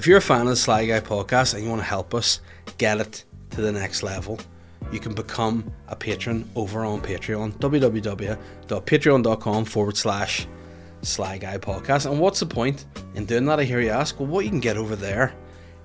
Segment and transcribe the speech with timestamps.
[0.00, 2.40] If you're a fan of the Sly Guy podcast and you want to help us
[2.78, 4.40] get it to the next level,
[4.90, 10.46] you can become a patron over on Patreon, www.patreon.com forward slash
[11.02, 12.10] Sly Guy podcast.
[12.10, 13.60] And what's the point in doing that?
[13.60, 14.18] I hear you ask.
[14.18, 15.34] Well, what you can get over there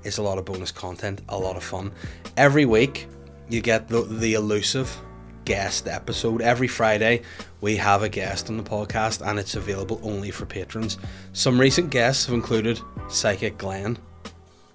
[0.05, 1.91] is a lot of bonus content, a lot of fun.
[2.37, 3.09] Every week,
[3.49, 4.97] you get the, the elusive
[5.45, 6.41] guest episode.
[6.41, 7.21] Every Friday,
[7.61, 10.97] we have a guest on the podcast, and it's available only for patrons.
[11.33, 13.97] Some recent guests have included Psychic Glenn,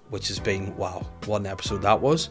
[0.09, 2.29] which has been wow, what an episode that was.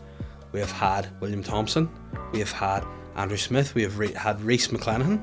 [0.52, 1.88] We have had William Thompson,
[2.32, 2.84] we have had
[3.14, 5.22] Andrew Smith, we have re- had Reese McClanahan,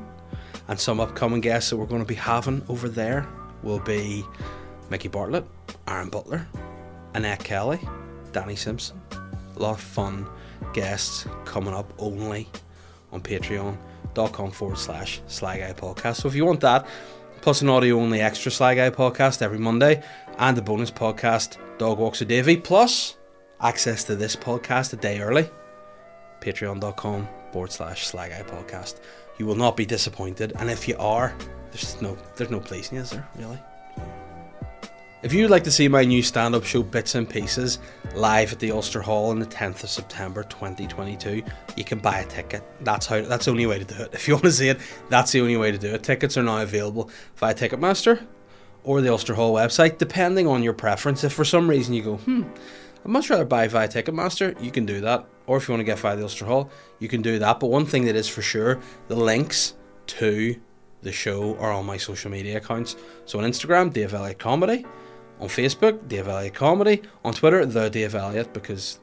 [0.67, 3.27] and some upcoming guests that we're going to be having over there
[3.63, 4.23] will be
[4.89, 5.45] Mickey Bartlett,
[5.87, 6.47] Aaron Butler,
[7.13, 7.79] Annette Kelly,
[8.31, 9.01] Danny Simpson.
[9.55, 10.29] A lot of fun
[10.73, 12.47] guests coming up only
[13.11, 16.17] on patreon.com forward slash Sly Guy podcast.
[16.17, 16.85] So if you want that,
[17.41, 20.03] plus an audio only extra Sly Guy podcast every Monday,
[20.37, 23.17] and a bonus podcast, Dog Walks with Davy, plus
[23.61, 25.49] access to this podcast a day early,
[26.41, 28.99] patreon.com forward slash Sly Guy podcast.
[29.37, 31.35] You will not be disappointed, and if you are,
[31.71, 33.59] there's no there's no you, is there, really?
[35.23, 37.79] If you'd like to see my new stand up show Bits and Pieces
[38.13, 41.41] live at the Ulster Hall on the 10th of September 2022,
[41.75, 42.63] you can buy a ticket.
[42.81, 44.09] That's how that's the only way to do it.
[44.13, 44.79] If you want to see it,
[45.09, 46.03] that's the only way to do it.
[46.03, 48.27] Tickets are now available via Ticketmaster
[48.83, 51.23] or the Ulster Hall website, depending on your preference.
[51.23, 52.43] If for some reason you go, hmm,
[53.03, 55.25] I'd much rather buy via Ticketmaster, you can do that.
[55.47, 57.59] Or if you want to get via the Ulster Hall, you can do that.
[57.59, 59.73] But one thing that is for sure, the links
[60.07, 60.61] to
[61.01, 62.95] the show are on my social media accounts.
[63.25, 64.85] So on Instagram, Dave Elliott Comedy
[65.39, 68.99] on Facebook, Dave Elliott Comedy, on Twitter, The Dave Elliott, because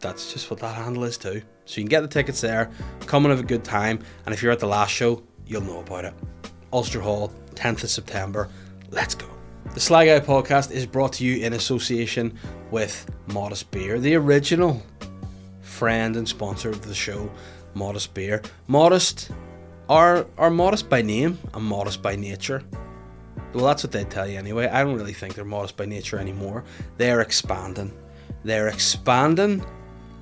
[0.00, 1.42] that's just what that handle is too.
[1.66, 2.70] So you can get the tickets there,
[3.06, 5.80] come and have a good time, and if you're at the last show, you'll know
[5.80, 6.14] about it.
[6.72, 8.48] Ulster Hall, 10th of September,
[8.90, 9.26] let's go.
[9.72, 12.38] The Sly Guy podcast is brought to you in association
[12.70, 14.82] with Modest Beer, the original
[15.62, 17.30] friend and sponsor of the show,
[17.74, 18.42] Modest Beer.
[18.68, 19.30] Modest
[19.88, 22.62] are, are modest by name and modest by nature.
[23.54, 24.66] Well, that's what they tell you anyway.
[24.66, 26.64] I don't really think they're modest by nature anymore.
[26.98, 27.96] They're expanding.
[28.42, 29.64] They're expanding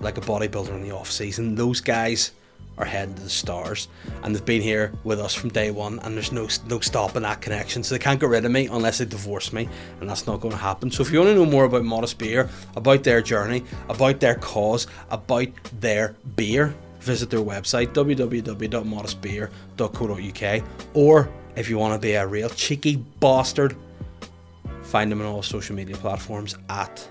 [0.01, 1.55] like a bodybuilder in the off season.
[1.55, 2.33] Those guys
[2.79, 3.89] are heading to the stars,
[4.23, 5.99] and they've been here with us from day one.
[6.01, 7.83] And there's no no stopping that connection.
[7.83, 9.67] So they can't get rid of me unless they divorce me,
[10.01, 10.91] and that's not going to happen.
[10.91, 14.35] So if you want to know more about Modest Beer, about their journey, about their
[14.35, 15.49] cause, about
[15.81, 20.65] their beer, visit their website www.modestbeer.co.uk
[20.95, 23.77] or if you want to be a real cheeky bastard,
[24.83, 27.07] find them on all social media platforms at,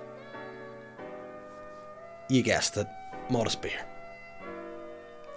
[2.30, 2.88] you guessed it,
[3.30, 3.86] Modest Beer.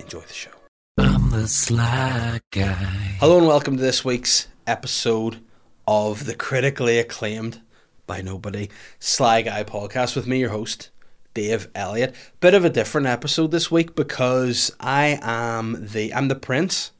[0.00, 0.50] Enjoy the show.
[0.98, 3.16] I'm the sly guy.
[3.20, 5.40] Hello and welcome to this week's episode
[5.86, 7.60] of the critically acclaimed
[8.06, 10.90] by nobody Sly Guy podcast with me, your host,
[11.32, 12.14] Dave Elliott.
[12.40, 16.92] Bit of a different episode this week because I am the I'm the prince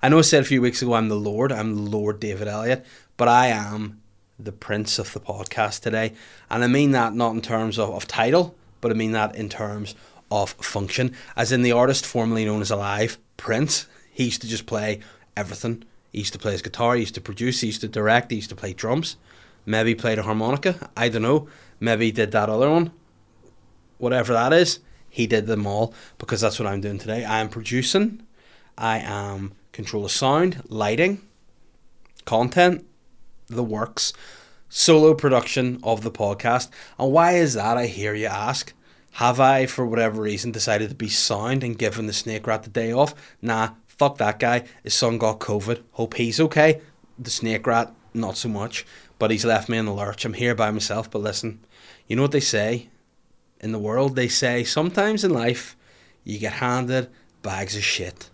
[0.00, 2.86] I know I said a few weeks ago I'm the Lord, I'm Lord David Elliott,
[3.16, 4.00] but I am
[4.38, 6.12] the Prince of the podcast today.
[6.48, 9.48] And I mean that not in terms of, of title, but I mean that in
[9.48, 9.96] terms
[10.30, 11.16] of function.
[11.34, 15.00] As in the artist formerly known as Alive, Prince, he used to just play
[15.36, 15.82] everything.
[16.12, 18.36] He used to play his guitar, he used to produce, he used to direct, he
[18.36, 19.16] used to play drums.
[19.66, 21.48] Maybe played a harmonica, I don't know.
[21.80, 22.92] Maybe did that other one.
[23.98, 24.78] Whatever that is,
[25.10, 27.24] he did them all because that's what I'm doing today.
[27.24, 28.22] I am producing,
[28.76, 31.20] I am control of sound, lighting,
[32.24, 32.84] content,
[33.46, 34.12] the works,
[34.68, 36.68] solo production of the podcast.
[36.98, 38.72] And why is that, I hear you ask?
[39.12, 42.70] Have I, for whatever reason, decided to be sound and given the snake rat the
[42.70, 43.14] day off?
[43.40, 44.64] Nah, fuck that guy.
[44.82, 45.80] His son got COVID.
[45.92, 46.80] Hope he's okay.
[47.16, 48.84] The snake rat, not so much.
[49.20, 50.24] But he's left me in the lurch.
[50.24, 51.08] I'm here by myself.
[51.08, 51.64] But listen,
[52.08, 52.88] you know what they say
[53.60, 54.16] in the world?
[54.16, 55.76] They say sometimes in life
[56.24, 57.10] you get handed
[57.42, 58.28] bags of shit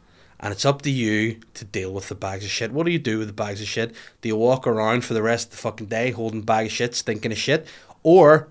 [0.45, 2.71] and it's up to you to deal with the bags of shit.
[2.71, 3.95] What do you do with the bags of shit?
[4.21, 6.95] Do you walk around for the rest of the fucking day holding bag of shit,
[6.95, 7.67] stinking of shit?
[8.03, 8.51] Or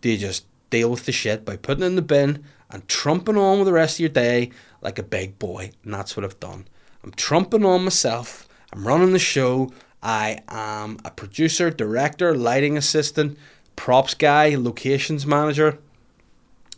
[0.00, 3.36] do you just deal with the shit by putting it in the bin and trumping
[3.36, 5.72] on with the rest of your day like a big boy?
[5.84, 6.66] And that's what I've done.
[7.02, 8.48] I'm trumping on myself.
[8.72, 9.70] I'm running the show.
[10.02, 13.36] I am a producer, director, lighting assistant,
[13.76, 15.78] props guy, locations manager,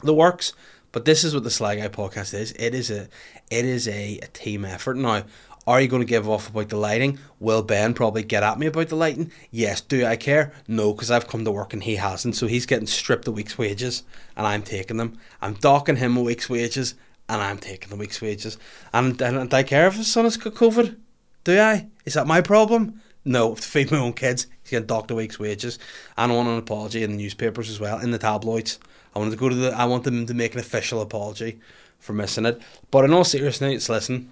[0.03, 0.55] the works.
[0.97, 2.53] But this is what the Sly Guy podcast is.
[2.53, 3.07] It is a
[3.51, 4.97] it is a, a team effort.
[4.97, 5.25] Now,
[5.67, 7.19] are you going to give off about the lighting?
[7.39, 9.31] Will Ben probably get at me about the lighting?
[9.51, 9.83] Yes.
[9.83, 10.55] Do I care?
[10.67, 12.35] No, because I've come to work and he hasn't.
[12.35, 14.05] So he's getting stripped a week's wages
[14.39, 15.19] and I'm taking them.
[15.43, 16.95] I'm docking him a week's wages
[17.29, 18.57] and I'm taking the week's wages.
[18.95, 20.97] And, and, and do I care if his son has got COVID?
[21.45, 21.89] Do I?
[22.07, 23.03] Is that my problem?
[23.23, 24.47] No, to feed my own kids.
[24.63, 25.79] He's getting docked a week's wages.
[26.17, 28.79] And I want an apology in the newspapers as well, in the tabloids.
[29.17, 29.71] I wanted to go to the.
[29.71, 31.59] I want them to make an official apology
[31.99, 32.61] for missing it.
[32.91, 34.31] But in all seriousness, listen,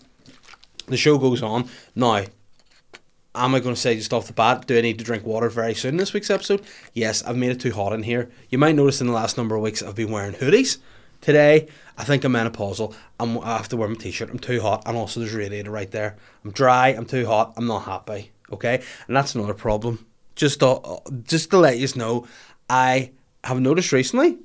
[0.87, 2.27] the show goes on now.
[3.35, 5.49] Am I going to say just off the bat, do I need to drink water
[5.49, 6.63] very soon in this week's episode?
[6.93, 8.31] Yes, I've made it too hot in here.
[8.51, 10.77] You might notice in the last number of weeks I've been wearing hoodies.
[11.23, 11.67] Today,
[11.97, 12.95] I think I'm menopausal.
[13.19, 14.31] I'm, I have to wear my t-shirt.
[14.31, 16.17] I'm too hot, and also there's radiator right there.
[16.45, 16.89] I'm dry.
[16.89, 17.55] I'm too hot.
[17.57, 18.31] I'm not happy.
[18.53, 20.07] Okay, and that's another problem.
[20.37, 22.29] Just to, just to let you know,
[22.69, 24.39] I have noticed recently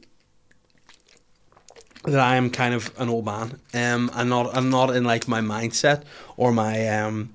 [2.06, 3.60] that I am kind of an old man.
[3.74, 4.56] Um, I'm not.
[4.56, 6.04] I'm not in like my mindset
[6.38, 7.34] or my um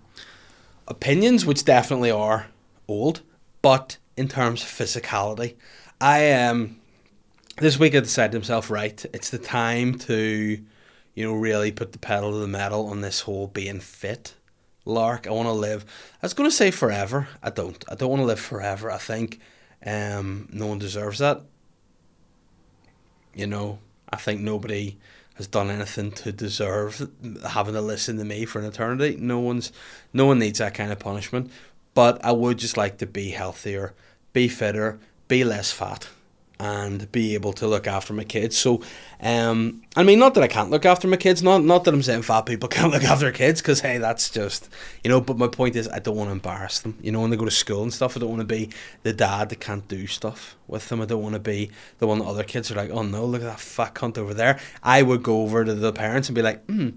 [0.88, 2.46] opinions, which definitely are
[2.88, 3.22] old.
[3.62, 5.55] But in terms of physicality,
[6.00, 6.56] I am.
[6.56, 6.76] Um,
[7.58, 10.61] this week I decided to myself, right, it's the time to,
[11.14, 14.34] you know, really put the pedal to the metal on this whole being fit
[14.84, 15.26] lark.
[15.26, 15.84] I want to live.
[16.20, 17.28] I was going to say forever.
[17.43, 17.84] I don't.
[17.88, 18.90] I don't want to live forever.
[18.90, 19.40] I think
[19.87, 21.43] um, no one deserves that.
[23.34, 23.78] You know,
[24.09, 24.97] I think nobody
[25.35, 27.11] has done anything to deserve
[27.49, 29.17] having to listen to me for an eternity.
[29.21, 29.73] No one's,
[30.12, 31.51] no one needs that kind of punishment.
[31.95, 33.95] But I would just like to be healthier,
[34.33, 34.99] be fitter,
[35.29, 36.09] be less fat
[36.64, 38.56] and be able to look after my kids.
[38.56, 38.81] So,
[39.20, 42.02] um, I mean, not that I can't look after my kids, not not that I'm
[42.02, 44.70] saying fat people can't look after kids, because hey, that's just
[45.02, 45.20] you know.
[45.20, 46.96] But my point is, I don't want to embarrass them.
[47.02, 48.70] You know, when they go to school and stuff, I don't want to be
[49.02, 51.02] the dad that can't do stuff with them.
[51.02, 53.43] I don't want to be the one that other kids are like, oh no, look
[53.43, 54.58] at that fat cunt over there.
[54.82, 56.90] I would go over to the parents and be like, hmm,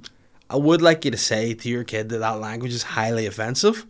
[0.50, 3.86] I would like you to say to your kid that that language is highly offensive.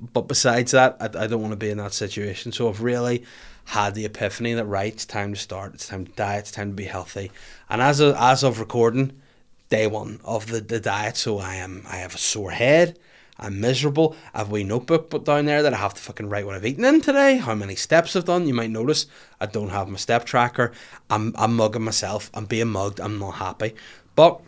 [0.00, 2.52] But besides that, I, I don't want to be in that situation.
[2.52, 3.24] So I've really
[3.66, 6.70] had the epiphany that right, it's time to start, it's time to diet, it's time
[6.70, 7.30] to be healthy.
[7.68, 9.20] And as of, as of recording,
[9.68, 12.98] day one of the, the diet, so I am I have a sore head.
[13.36, 14.14] I'm miserable.
[14.32, 16.54] I have a wee notebook put down there that I have to fucking write what
[16.54, 18.46] I've eaten in today, how many steps I've done.
[18.46, 19.06] You might notice
[19.40, 20.70] I don't have my step tracker.
[21.10, 22.30] I'm I'm mugging myself.
[22.32, 23.00] I'm being mugged.
[23.00, 23.74] I'm not happy.
[24.14, 24.40] But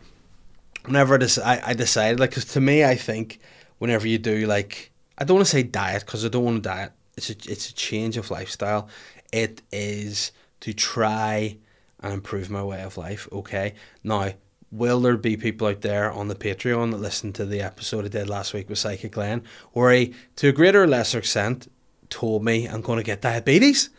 [0.84, 3.40] whenever this, I, I decided, like, because to me, I think
[3.78, 6.68] whenever you do, like, I don't want to say diet because I don't want to
[6.68, 8.88] diet it's a it's a change of lifestyle.
[9.32, 11.58] It is to try
[12.00, 13.28] and improve my way of life.
[13.32, 13.74] Okay,
[14.04, 14.32] now
[14.70, 18.08] will there be people out there on the Patreon that listen to the episode I
[18.08, 19.42] did last week with Psychic Glenn,
[19.72, 21.70] where he, to a greater or lesser extent,
[22.10, 23.90] told me I'm going to get diabetes?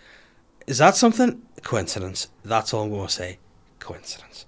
[0.67, 1.41] Is that something?
[1.63, 2.29] Coincidence.
[2.43, 3.39] That's all I'm going to say.
[3.79, 4.45] Coincidence.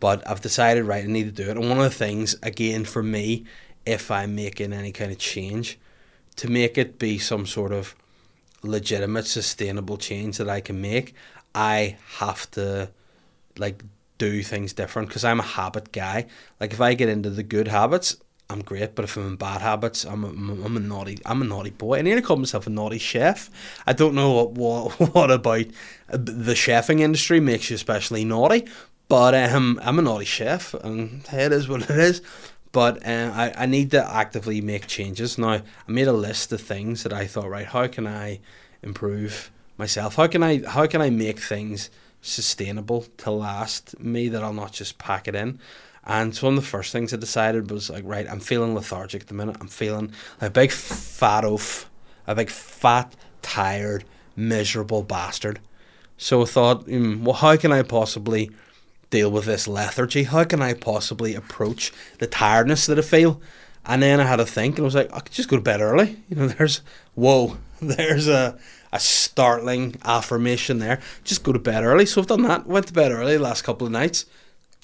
[0.00, 1.56] But I've decided, right, I need to do it.
[1.56, 3.44] And one of the things, again, for me,
[3.84, 5.78] if I'm making any kind of change,
[6.36, 7.94] to make it be some sort of
[8.62, 11.14] legitimate, sustainable change that I can make,
[11.54, 12.90] I have to
[13.58, 13.82] like
[14.18, 16.26] do things different because I'm a habit guy.
[16.60, 18.16] Like if I get into the good habits,
[18.50, 21.44] I'm great, but if I'm in bad habits, I'm a, I'm a naughty I'm a
[21.44, 21.98] naughty boy.
[21.98, 23.48] I nearly call myself a naughty chef.
[23.86, 25.66] I don't know what what, what about
[26.08, 28.66] the chefing industry makes you especially naughty,
[29.08, 32.22] but um, I'm a naughty chef, and it is what it is.
[32.72, 35.38] But uh, I, I need to actively make changes.
[35.38, 38.40] Now, I made a list of things that I thought, right, how can I
[38.82, 40.14] improve myself?
[40.14, 41.90] How can I how can I make things
[42.22, 45.58] sustainable to last me that I'll not just pack it in?
[46.04, 49.22] And so one of the first things I decided was like, right, I'm feeling lethargic
[49.22, 49.56] at the minute.
[49.60, 51.90] I'm feeling like a big fat oaf,
[52.26, 54.04] a big fat, tired,
[54.36, 55.60] miserable bastard.
[56.16, 58.50] So I thought, mm, well, how can I possibly
[59.10, 60.24] deal with this lethargy?
[60.24, 63.40] How can I possibly approach the tiredness that I feel?
[63.84, 65.62] And then I had to think, and I was like, I could just go to
[65.62, 66.22] bed early.
[66.28, 66.80] You know, there's
[67.14, 68.58] whoa, there's a
[68.92, 71.00] a startling affirmation there.
[71.24, 72.06] Just go to bed early.
[72.06, 72.66] So I've done that.
[72.66, 74.26] Went to bed early last couple of nights.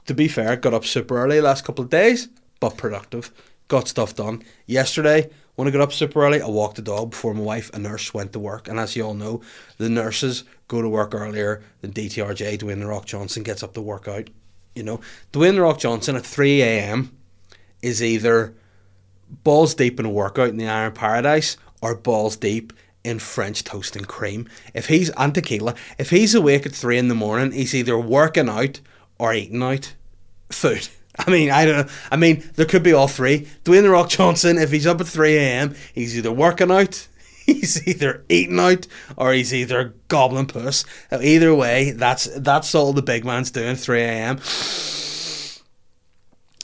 [0.07, 2.29] To be fair, got up super early last couple of days,
[2.61, 3.33] but productive.
[3.69, 4.45] Got stuff done.
[4.67, 7.79] Yesterday, when I got up super early, I walked the dog before my wife, a
[7.79, 8.69] nurse, went to work.
[8.69, 9.43] And as you all know,
[9.79, 13.83] the nurses go to work earlier than DTRJ, Dwayne The Rock Johnson, gets up to
[13.83, 14.31] work out.
[14.75, 15.01] You know,
[15.33, 17.17] Dwayne The Rock Johnson at 3 a.m.
[17.83, 18.55] is either
[19.43, 22.73] balls deep in a workout in the Iron Paradise or balls deep
[23.03, 24.49] in French toast and cream.
[24.75, 28.49] If he's and tequila, if he's awake at three in the morning, he's either working
[28.49, 28.81] out
[29.19, 29.95] or eating out
[30.51, 30.89] food.
[31.27, 31.93] I mean, I don't know.
[32.11, 33.47] I mean, there could be all three.
[33.65, 37.09] Dwayne the Rock Johnson, if he's up at three a.m., he's either working out,
[37.47, 40.85] he's either eating out, or he's either gobbling puss.
[41.11, 43.77] Either way, that's that's all the big man's doing.
[43.77, 44.37] Three a.m.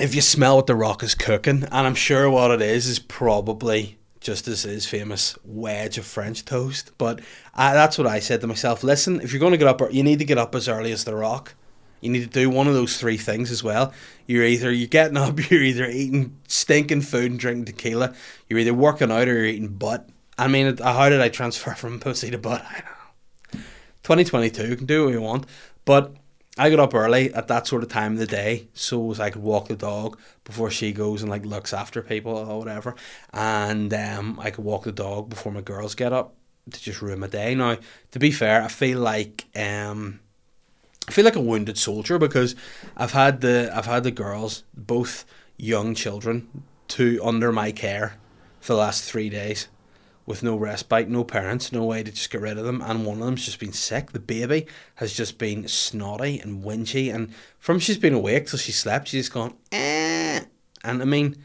[0.00, 2.98] If you smell what the Rock is cooking, and I'm sure what it is is
[2.98, 6.92] probably just as his famous wedge of French toast.
[6.96, 7.20] But
[7.54, 8.82] I, that's what I said to myself.
[8.82, 11.04] Listen, if you're going to get up, you need to get up as early as
[11.04, 11.54] the Rock.
[12.02, 13.94] You need to do one of those three things as well.
[14.26, 18.14] You're either you're getting up, you're either eating stinking food and drinking tequila,
[18.48, 20.08] you're either working out or you're eating butt.
[20.36, 22.62] I mean, how did I transfer from pussy to butt?
[22.62, 23.60] I don't know.
[24.02, 25.46] 2022, you can do what you want.
[25.84, 26.14] But
[26.58, 29.30] I got up early at that sort of time of the day so as I
[29.30, 32.94] could walk the dog before she goes and like looks after people or whatever.
[33.32, 36.34] And um, I could walk the dog before my girls get up
[36.70, 37.54] to just ruin my day.
[37.54, 37.78] Now,
[38.10, 40.20] to be fair, I feel like um,
[41.08, 42.54] I feel like a wounded soldier because
[42.96, 45.24] I've had the I've had the girls, both
[45.56, 48.14] young children, to under my care
[48.60, 49.68] for the last three days
[50.24, 52.80] with no respite, no parents, no way to just get rid of them.
[52.80, 54.12] And one of them's just been sick.
[54.12, 54.66] The baby
[54.96, 57.12] has just been snotty and whingy.
[57.12, 60.40] And from she's been awake till she slept, she's gone, eh.
[60.84, 61.36] And I mean,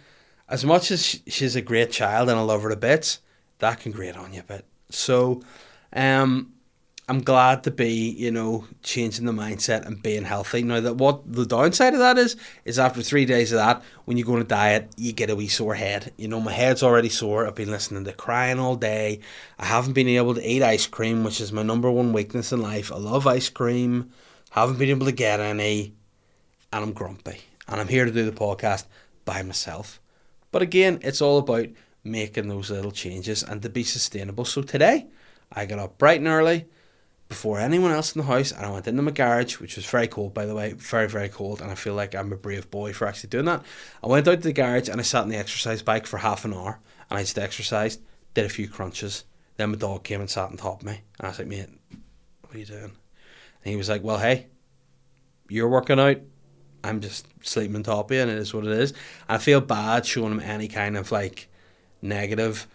[0.48, 3.20] as much as she's a great child and I love her to bits,
[3.60, 4.66] that can grate on you a bit.
[4.90, 5.42] So,
[5.94, 6.54] um,
[7.10, 10.62] I'm glad to be, you know, changing the mindset and being healthy.
[10.62, 12.36] Now that what the downside of that is,
[12.66, 15.36] is after three days of that, when you go on a diet, you get a
[15.36, 16.12] wee sore head.
[16.18, 17.48] You know, my head's already sore.
[17.48, 19.22] I've been listening to crying all day.
[19.58, 22.62] I haven't been able to eat ice cream, which is my number one weakness in
[22.62, 22.92] life.
[22.92, 24.12] I love ice cream.
[24.50, 25.94] Haven't been able to get any,
[26.74, 27.40] and I'm grumpy.
[27.70, 28.86] And I'm here to do the podcast
[29.24, 30.02] by myself.
[30.52, 31.68] But again, it's all about
[32.04, 34.44] making those little changes and to be sustainable.
[34.44, 35.08] So today,
[35.54, 36.66] I got up bright and early
[37.30, 40.08] before anyone else in the house and I went into my garage, which was very
[40.08, 42.94] cold by the way, very, very cold, and I feel like I'm a brave boy
[42.94, 43.64] for actually doing that.
[44.04, 46.46] I went out to the garage and I sat on the exercise bike for half
[46.46, 46.80] an hour
[47.10, 48.02] and I just exercised,
[48.34, 49.26] did a few crunches.
[49.58, 51.02] Then my dog came and sat on top of me.
[51.18, 51.70] And I was like, mate,
[52.42, 52.84] what are you doing?
[52.84, 54.48] And he was like, Well, hey,
[55.50, 56.18] you're working out.
[56.84, 58.94] I'm just sleeping on top of you and it is what it is.
[59.28, 61.50] I feel bad showing him any kind of like
[62.02, 62.68] negative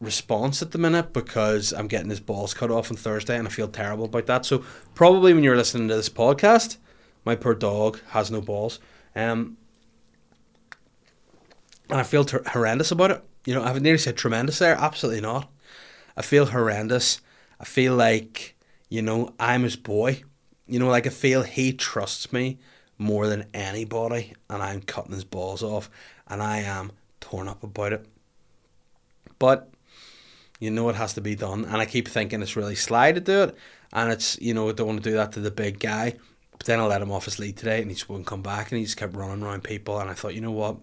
[0.00, 3.50] response at the minute because I'm getting his balls cut off on Thursday and I
[3.50, 4.44] feel terrible about that.
[4.44, 4.64] So
[4.94, 6.76] probably when you're listening to this podcast,
[7.24, 8.78] my poor dog has no balls.
[9.16, 9.56] Um,
[11.90, 13.24] and I feel ter- horrendous about it.
[13.44, 14.76] You know, I've nearly said tremendous there.
[14.76, 15.50] Absolutely not.
[16.16, 17.20] I feel horrendous.
[17.60, 18.56] I feel like,
[18.88, 20.22] you know, I'm his boy.
[20.66, 22.58] You know, like I feel he trusts me
[22.98, 25.90] more than anybody and I'm cutting his balls off
[26.26, 28.06] and I am torn up about it.
[29.38, 29.70] But
[30.58, 31.64] you know it has to be done.
[31.64, 33.56] And I keep thinking it's really sly to do it.
[33.92, 36.16] And it's, you know, I don't want to do that to the big guy.
[36.52, 38.70] But then I let him off his lead today and he just wouldn't come back
[38.70, 39.98] and he just kept running around people.
[39.98, 40.76] And I thought, you know what?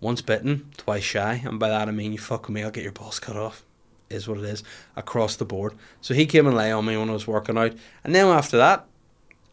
[0.00, 1.40] Once bitten, twice shy.
[1.44, 3.62] And by that I mean, you fuck me, I'll get your balls cut off.
[4.08, 4.62] Is what it is
[4.94, 5.74] across the board.
[6.00, 7.74] So he came and lay on me when I was working out.
[8.04, 8.86] And then after that,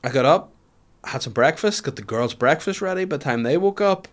[0.03, 0.51] I got up,
[1.03, 4.07] had some breakfast, got the girls' breakfast ready by the time they woke up.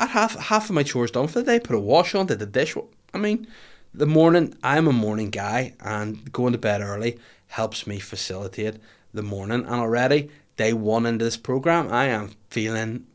[0.00, 1.60] I had half half of my chores done for the day.
[1.60, 2.76] Put a wash on, did the dish.
[3.12, 3.46] I mean,
[3.92, 4.54] the morning.
[4.62, 8.76] I'm a morning guy, and going to bed early helps me facilitate
[9.12, 9.64] the morning.
[9.64, 13.06] And already day one into this program, I am feeling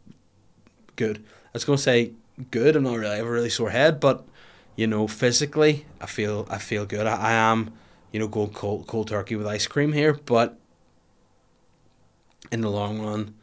[0.95, 1.17] good.
[1.17, 2.11] I was going to say
[2.51, 2.75] good.
[2.75, 3.13] I'm not really.
[3.13, 4.25] I have a really sore head, but
[4.75, 7.07] you know, physically, I feel I feel good.
[7.07, 7.73] I, I am,
[8.11, 10.57] you know, going cold cold turkey with ice cream here, but
[12.51, 13.35] in the long run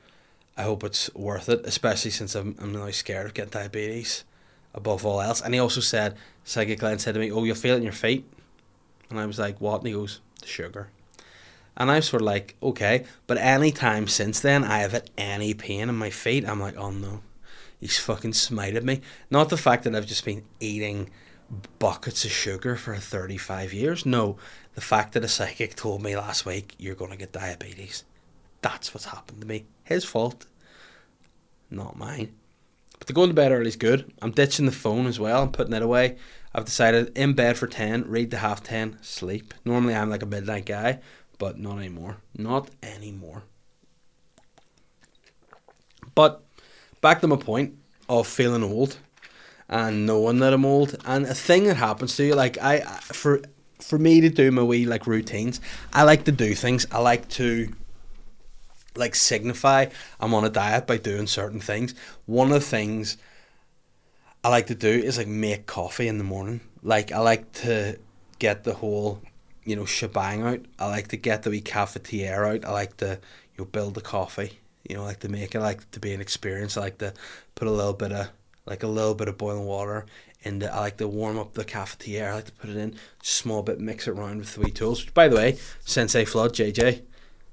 [0.61, 4.25] I hope it's worth it, especially since I'm, I'm now scared of getting diabetes
[4.75, 5.41] above all else.
[5.41, 7.93] And he also said, Psychic Glenn said to me, Oh, you'll feel it in your
[7.93, 8.31] feet.
[9.09, 9.79] And I was like, What?
[9.79, 10.91] And he goes, The sugar.
[11.79, 13.07] And I was sort of like, Okay.
[13.27, 16.47] But any time since then, I have had any pain in my feet.
[16.47, 17.23] I'm like, Oh no.
[17.81, 19.01] He's fucking smited me.
[19.31, 21.09] Not the fact that I've just been eating
[21.79, 24.05] buckets of sugar for 35 years.
[24.05, 24.37] No.
[24.75, 28.05] The fact that a psychic told me last week, You're going to get diabetes.
[28.61, 29.65] That's what's happened to me.
[29.85, 30.45] His fault
[31.71, 32.35] not mine.
[32.99, 34.13] But the going to bed early is good.
[34.21, 35.43] I'm ditching the phone as well.
[35.43, 36.17] I'm putting it away.
[36.55, 39.55] I've decided in bed for 10, read to half 10, sleep.
[39.65, 40.99] Normally I'm like a midnight guy,
[41.39, 42.19] but not anymore.
[42.37, 43.45] Not anymore.
[46.15, 46.43] But
[47.01, 47.77] back to my point
[48.09, 48.99] of feeling old
[49.69, 53.41] and knowing that I'm old and a thing that happens to you like I for
[53.79, 55.61] for me to do my wee like routines,
[55.93, 56.87] I like to do things.
[56.91, 57.73] I like to
[58.97, 59.87] like signify
[60.19, 61.95] I'm on a diet by doing certain things.
[62.27, 63.17] One of the things
[64.43, 66.61] I like to do is like make coffee in the morning.
[66.83, 67.99] Like I like to
[68.39, 69.23] get the whole,
[69.65, 70.61] you know, shebang out.
[70.79, 72.65] I like to get the wee cafetiere out.
[72.65, 73.19] I like to,
[73.55, 74.59] you know, build the coffee.
[74.89, 75.59] You know, I like to make it.
[75.59, 76.77] I like to be an experience.
[76.77, 77.13] I like to
[77.55, 78.31] put a little bit of
[78.67, 80.07] like a little bit of boiling water
[80.43, 82.29] in the, I like to warm up the cafetiere.
[82.29, 85.05] I like to put it in small bit, mix it around with three tools.
[85.05, 87.03] Which, by the way, Sensei Flood, JJ,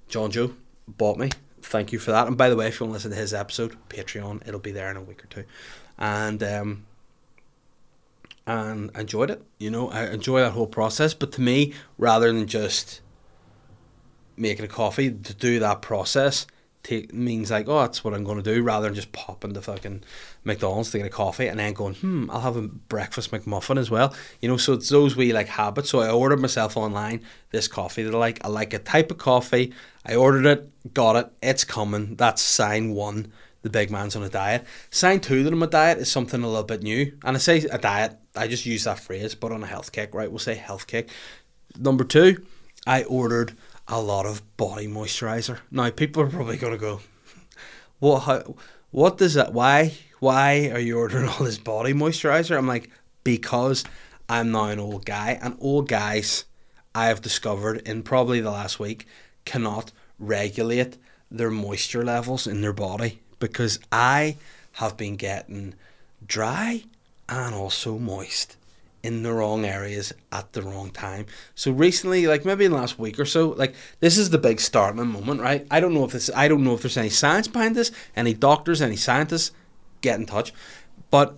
[0.07, 0.53] John Joe,
[0.87, 1.29] bought me.
[1.61, 2.27] Thank you for that.
[2.27, 4.71] And by the way, if you want to listen to his episode, Patreon, it'll be
[4.71, 5.43] there in a week or two.
[5.97, 6.85] And um,
[8.45, 9.43] and enjoyed it.
[9.59, 11.13] You know, I enjoy that whole process.
[11.13, 13.01] But to me, rather than just
[14.37, 16.47] making a coffee, to do that process
[16.87, 19.61] take means like, oh, that's what I'm going to do, rather than just popping to
[19.61, 20.03] fucking
[20.43, 23.91] McDonald's to get a coffee and then going, hmm, I'll have a breakfast McMuffin as
[23.91, 24.15] well.
[24.41, 25.89] You know, so it's those wee like habits.
[25.89, 28.43] So I ordered myself online this coffee that I like.
[28.45, 29.73] I like a type of coffee.
[30.05, 31.31] I ordered it, got it.
[31.41, 32.15] It's coming.
[32.15, 33.31] That's sign one.
[33.63, 34.65] The big man's on a diet.
[34.91, 37.17] Sign two that I'm a diet is something a little bit new.
[37.25, 40.13] And I say a diet, I just use that phrase, but on a health kick,
[40.15, 40.29] right?
[40.29, 41.09] We'll say health kick.
[41.77, 42.45] Number two,
[42.85, 45.59] I ordered a lot of body moisturizer.
[45.71, 47.01] Now people are probably going to go,
[47.99, 48.19] what?
[48.21, 48.55] How,
[48.91, 49.53] what does that?
[49.53, 49.93] Why?
[50.19, 52.57] Why are you ordering all this body moisturizer?
[52.57, 52.89] I'm like,
[53.23, 53.83] because
[54.29, 56.45] I'm now an old guy, and old guys,
[56.93, 59.07] I have discovered in probably the last week,
[59.45, 60.97] cannot regulate
[61.29, 64.37] their moisture levels in their body because I
[64.73, 65.75] have been getting
[66.25, 66.83] dry
[67.29, 68.57] and also moist
[69.03, 71.25] in the wrong areas at the wrong time.
[71.55, 74.59] So recently, like maybe in the last week or so, like this is the big
[74.59, 75.65] startling moment, right?
[75.71, 78.33] I don't know if this I don't know if there's any science behind this, any
[78.33, 79.51] doctors, any scientists,
[80.01, 80.53] get in touch.
[81.09, 81.35] But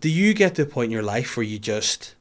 [0.00, 2.14] do you get to a point in your life where you just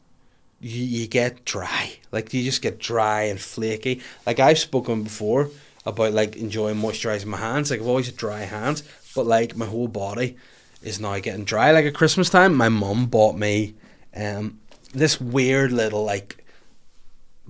[0.59, 1.97] you, you get dry?
[2.11, 4.01] Like you just get dry and flaky.
[4.25, 5.49] Like I've spoken before
[5.85, 7.71] about like enjoying moisturizing my hands.
[7.71, 8.83] Like I've always had dry hands,
[9.15, 10.37] but like my whole body
[10.81, 11.71] is now getting dry.
[11.71, 13.75] Like at Christmas time, my mum bought me
[14.15, 14.59] um
[14.93, 16.43] this weird little like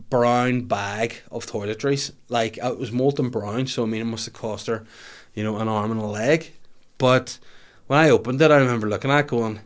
[0.10, 2.12] brown bag of toiletries.
[2.30, 4.86] Like it was Molton Brown, so I mean it must have cost her,
[5.34, 6.52] you know, an arm and a leg.
[6.98, 7.40] But
[7.88, 9.60] when I opened it, I remember looking at it going,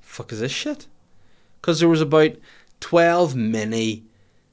[0.00, 0.86] "Fuck is this shit?"
[1.60, 2.32] Because there was about
[2.80, 4.04] twelve mini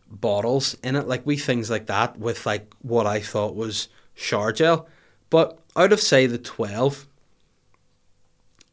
[0.09, 4.51] bottles in it, like we things like that, with like what I thought was shower
[4.51, 4.87] gel.
[5.29, 7.07] But out of say the twelve,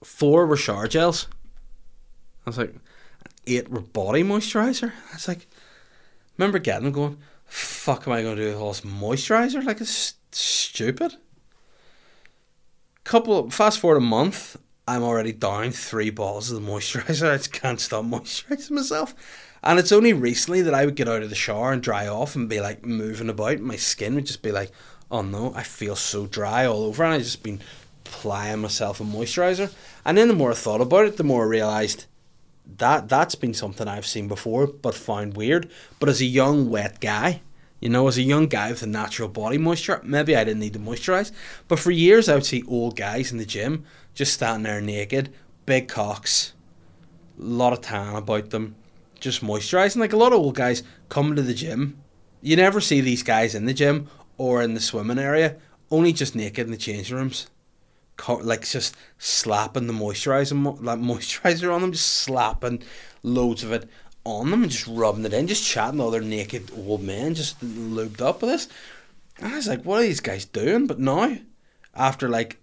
[0.03, 1.29] four were shower gels
[2.47, 2.75] I was like,
[3.47, 4.91] eight were body moisturizer.
[4.91, 5.47] I was like,
[6.37, 9.65] remember getting them going, fuck am I going to do with all this moisturizer?
[9.65, 11.17] Like, it's stupid.
[13.05, 17.31] Couple, fast forward a month, I'm already down three bottles of the moisturizer.
[17.33, 19.15] I just can't stop moisturizing myself.
[19.63, 22.37] And it's only recently that I would get out of the shower and dry off
[22.37, 23.61] and be like moving about.
[23.61, 24.71] My skin would just be like,
[25.11, 27.03] oh no, I feel so dry all over.
[27.03, 27.61] And I just been
[28.05, 29.73] applying myself a moisturizer.
[30.05, 32.05] And then the more I thought about it, the more I realized
[32.79, 35.71] that that's been something I've seen before, but found weird.
[36.01, 37.43] But as a young wet guy,
[37.81, 40.73] you know, as a young guy with a natural body moisture, maybe I didn't need
[40.73, 41.33] to moisturize.
[41.69, 45.33] But for years, I would see old guys in the gym just standing there naked,
[45.67, 46.55] big cocks,
[47.39, 48.77] a lot of tan about them,
[49.21, 49.97] just moisturizing.
[49.97, 51.99] Like a lot of old guys coming to the gym.
[52.41, 55.57] You never see these guys in the gym or in the swimming area,
[55.91, 57.49] only just naked in the changing rooms
[58.43, 62.83] like just slapping the moisturizer, like moisturizer on them, just slapping
[63.23, 63.89] loads of it
[64.25, 67.61] on them and just rubbing it in, just chatting to other naked old men, just
[67.61, 68.69] lubed up with this.
[69.39, 70.87] And I was like, what are these guys doing?
[70.87, 71.37] But now,
[71.95, 72.59] after like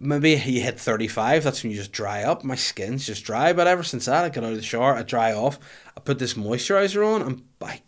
[0.00, 2.44] maybe you hit 35, that's when you just dry up.
[2.44, 3.52] My skin's just dry.
[3.52, 5.58] But ever since that, I get out of the shower, I dry off,
[5.96, 7.82] I put this moisturizer on, and I,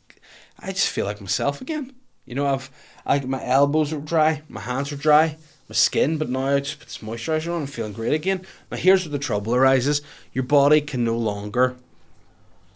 [0.59, 1.95] I just feel like myself again.
[2.25, 2.71] You know, I've
[3.07, 5.37] like my elbows are dry, my hands are dry,
[5.71, 7.63] my skin, but now I just put this moisturizer on.
[7.63, 8.45] I'm feeling great again.
[8.73, 10.03] Now here's where the trouble arises:
[10.33, 11.77] your body can no longer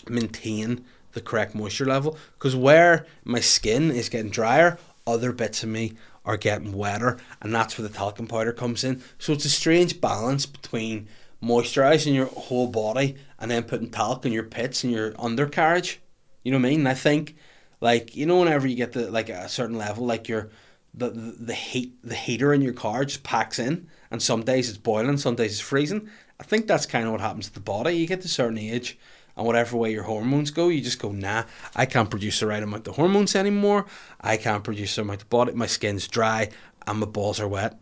[0.08, 4.78] maintain the correct moisture level because where my skin is getting drier,
[5.08, 9.02] other bits of me are getting wetter, and that's where the talcum powder comes in.
[9.18, 11.08] So it's a strange balance between
[11.42, 16.00] moisturizing your whole body and then putting talc in your pits and your undercarriage.
[16.44, 16.86] You know what I mean?
[16.86, 17.34] I think,
[17.80, 20.50] like you know, whenever you get to like a certain level, like your
[20.96, 24.78] the, the, heat the heater in your car just packs in and some days it's
[24.78, 26.08] boiling some days it's freezing.
[26.38, 27.94] I think that's kind of what happens to the body.
[27.94, 28.98] You get to a certain age
[29.36, 31.42] and whatever way your hormones go you just go nah
[31.74, 33.86] i can't produce the right amount of hormones anymore.
[34.20, 36.50] I can't produce the amount of body my skin's dry
[36.86, 37.78] and my balls are wet.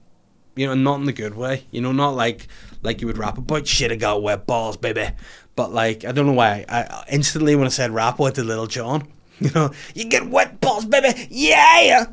[0.57, 2.48] You know not in the good way you know not like
[2.83, 5.09] like you would rap about shit i got wet balls baby.
[5.55, 8.44] But like i don't know why i, I instantly when i said rap went to
[8.44, 9.07] Lil Jon.
[9.40, 11.27] you know you get wet balls baby.
[11.31, 12.07] Yeah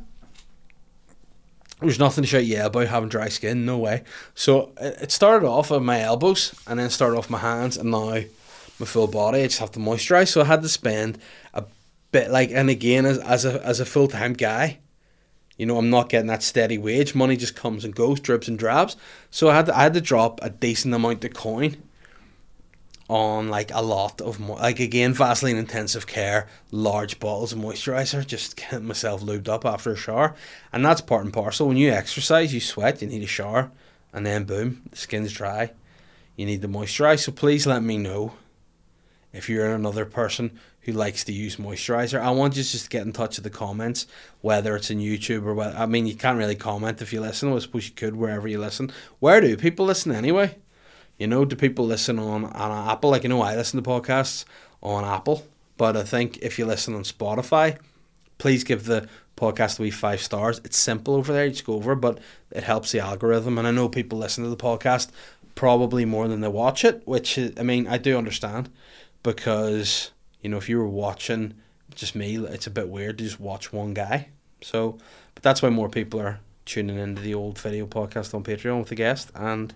[1.81, 4.03] there's nothing to shout yeah about having dry skin, no way.
[4.35, 8.21] So it started off at my elbows and then started off my hands and now
[8.79, 9.41] my full body.
[9.41, 10.29] I just have to moisturize.
[10.29, 11.17] So I had to spend
[11.53, 11.63] a
[12.11, 14.79] bit like and again as, as a as a full time guy,
[15.57, 17.15] you know, I'm not getting that steady wage.
[17.15, 18.95] Money just comes and goes, drips and drabs.
[19.31, 21.77] So I had to, I had to drop a decent amount of coin
[23.09, 28.25] on like a lot of more like again Vaseline intensive care, large bottles of moisturizer,
[28.25, 30.35] just get myself lubed up after a shower,
[30.71, 31.67] and that's part and parcel.
[31.67, 33.71] When you exercise, you sweat, you need a shower,
[34.13, 35.71] and then boom, the skin's dry.
[36.35, 37.19] You need to moisturize.
[37.19, 38.33] So please let me know
[39.33, 43.05] if you're another person who likes to use moisturizer, I want you to just get
[43.05, 44.07] in touch with the comments,
[44.41, 47.51] whether it's in YouTube or whether, I mean, you can't really comment if you listen.
[47.51, 48.91] I suppose you could wherever you listen.
[49.19, 50.55] Where do people listen anyway?
[51.19, 53.11] You know, do people listen on, on Apple?
[53.11, 54.45] Like, you know, I listen to podcasts
[54.81, 55.45] on Apple,
[55.77, 57.77] but I think if you listen on Spotify,
[58.37, 60.61] please give the podcast a wee five stars.
[60.63, 62.19] It's simple over there, you just go over, but
[62.51, 63.57] it helps the algorithm.
[63.57, 65.09] And I know people listen to the podcast
[65.55, 68.69] probably more than they watch it, which is, I mean, I do understand
[69.21, 71.55] because, you know, if you were watching
[71.95, 74.29] just me, it's a bit weird to just watch one guy.
[74.61, 74.97] So,
[75.35, 78.89] but that's why more people are tuning into the old video podcast on Patreon with
[78.89, 79.73] the guest, and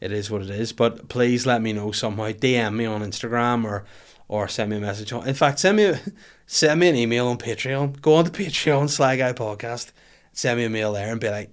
[0.00, 0.72] it is what it is.
[0.72, 2.30] But please let me know somehow.
[2.30, 3.84] DM me on Instagram or
[4.28, 5.26] or send me a message on.
[5.26, 5.94] In fact, send me
[6.46, 8.00] send me an email on Patreon.
[8.00, 9.92] Go on to Patreon Sly Guy Podcast.
[10.32, 11.50] Send me a mail there and be like,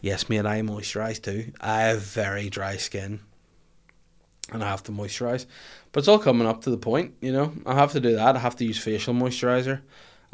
[0.00, 1.52] "Yes, mate, I moisturise too.
[1.60, 3.20] I have very dry skin,
[4.52, 5.46] and I have to moisturise."
[5.92, 7.52] But it's all coming up to the point, you know.
[7.64, 8.36] I have to do that.
[8.36, 9.80] I have to use facial moisturizer.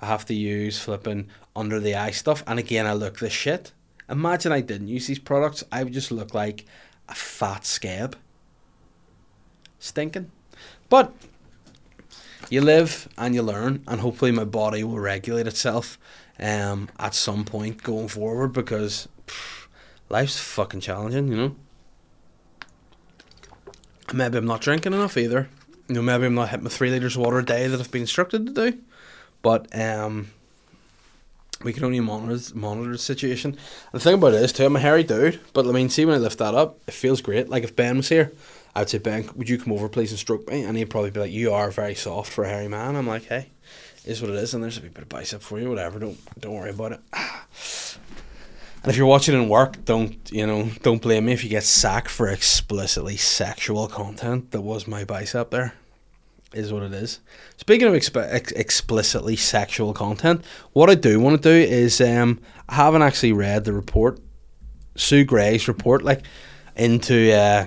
[0.00, 2.42] I have to use flipping under the eye stuff.
[2.46, 3.72] And again, I look this shit.
[4.08, 5.62] Imagine I didn't use these products.
[5.70, 6.66] I would just look like
[7.08, 8.16] a fat scab.
[9.78, 10.30] Stinking.
[10.88, 11.12] But
[12.50, 15.98] you live and you learn, and hopefully my body will regulate itself
[16.38, 19.66] um, at some point going forward because pff,
[20.08, 21.56] life's fucking challenging, you know.
[24.12, 25.48] Maybe I'm not drinking enough either.
[25.88, 27.90] You know, maybe I'm not hitting my three liters of water a day that I've
[27.90, 28.78] been instructed to do.
[29.42, 30.30] But um,
[31.64, 33.52] we can only monitor monitor the situation.
[33.52, 36.04] And the thing about it is too, I'm a hairy dude, but I mean, see
[36.04, 37.48] when I lift that up, it feels great.
[37.48, 38.32] Like if Ben was here,
[38.76, 40.62] I'd say Ben, would you come over please and stroke me?
[40.62, 42.96] And he'd probably be like, you are very soft for a hairy man.
[42.96, 43.50] I'm like, hey,
[44.04, 45.98] is what it is, and there's a bit of bicep for you, whatever.
[45.98, 47.00] Don't don't worry about it.
[48.82, 50.68] And if you're watching in work, don't you know?
[50.82, 54.50] Don't blame me if you get sacked for explicitly sexual content.
[54.50, 55.72] That was my bicep there.
[56.54, 57.18] Is what it is.
[57.56, 62.40] Speaking of exp- ex- explicitly sexual content, what I do want to do is um,
[62.68, 64.20] I haven't actually read the report,
[64.94, 66.22] Sue Gray's report, like
[66.76, 67.66] into uh,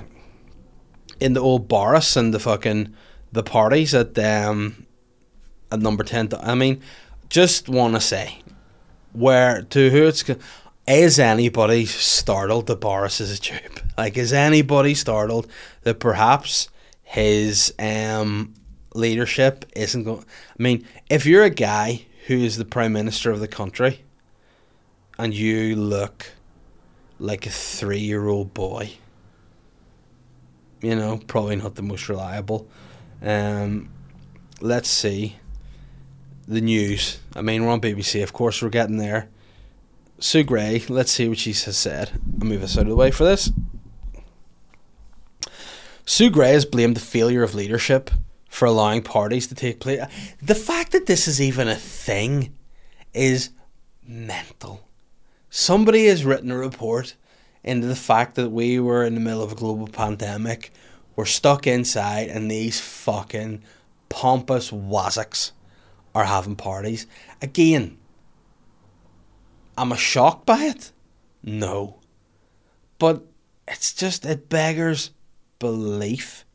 [1.20, 2.94] into old Boris and the fucking
[3.34, 4.86] the parties at um
[5.70, 6.30] at number ten.
[6.42, 6.82] I mean,
[7.30, 8.42] just want to say
[9.12, 10.24] where to who it's.
[10.88, 13.82] is anybody startled that Boris is a tube?
[13.98, 15.48] Like, is anybody startled
[15.82, 16.70] that perhaps
[17.04, 18.54] his um,
[18.98, 20.20] leadership isn't going?
[20.20, 24.02] I mean, if you're a guy who is the prime minister of the country,
[25.18, 26.32] and you look
[27.20, 28.92] like a three-year-old boy,
[30.82, 32.68] you know, probably not the most reliable.
[33.22, 33.90] Um,
[34.62, 35.38] let's see
[36.48, 37.20] the news.
[37.36, 38.62] I mean, we're on BBC, of course.
[38.62, 39.30] We're getting there.
[40.20, 42.12] Sue Gray, let's see what she has said.
[42.42, 43.52] I'll move us out of the way for this.
[46.06, 48.10] Sue Gray has blamed the failure of leadership
[48.50, 50.02] for allowing parties to take place.
[50.42, 52.56] The fact that this is even a thing
[53.14, 53.52] is
[54.06, 54.88] mental.
[55.50, 57.16] Somebody has written a report
[57.64, 60.72] into the fact that we were in the middle of a global pandemic,
[61.16, 63.64] we're stuck inside, and these fucking
[64.10, 65.52] pompous wazzocks
[66.14, 67.08] are having parties.
[67.42, 67.98] Again,
[69.78, 70.92] am I shocked by it?
[71.44, 72.00] No.
[73.00, 73.26] But
[73.68, 75.12] it's just, it beggars
[75.60, 76.46] belief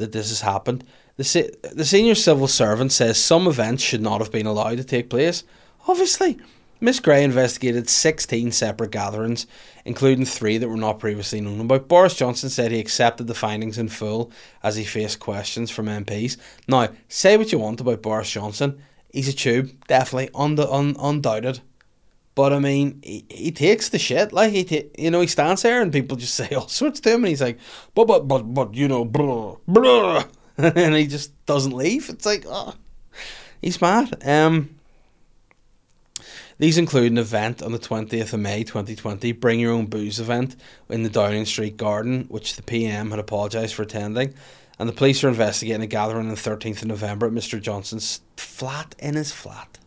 [0.00, 0.84] that this has happened.
[1.16, 4.84] The, se- the senior civil servant says some events should not have been allowed to
[4.84, 5.44] take place.
[5.86, 6.38] Obviously,
[6.80, 9.46] Miss Gray investigated 16 separate gatherings,
[9.84, 11.88] including three that were not previously known about.
[11.88, 14.32] Boris Johnson said he accepted the findings in full
[14.62, 16.38] as he faced questions from MPs.
[16.66, 18.82] Now, say what you want about Boris Johnson,
[19.12, 21.60] he's a tube, definitely, und- un- undoubted.
[22.34, 24.32] But I mean, he, he takes the shit.
[24.32, 27.24] Like he, you know, he stands there and people just say all sorts to him,
[27.24, 27.58] and he's like,
[27.94, 30.24] but but but but you know, blah blah,
[30.56, 32.08] and he just doesn't leave.
[32.08, 32.74] It's like, oh,
[33.60, 34.22] he's mad.
[34.24, 34.80] Um,
[36.60, 40.56] these include an event on the 20th of May 2020, Bring Your Own Booze event
[40.90, 44.34] in the Downing Street Garden, which the PM had apologised for attending.
[44.78, 47.58] And the police are investigating a gathering on the 13th of November at Mr.
[47.60, 49.78] Johnson's flat in his flat.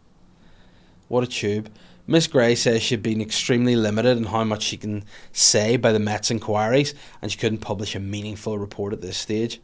[1.09, 1.69] What a tube.
[2.05, 5.99] Miss Gray says she'd been extremely limited in how much she can say by the
[5.99, 9.61] Met's inquiries, and she couldn't publish a meaningful report at this stage.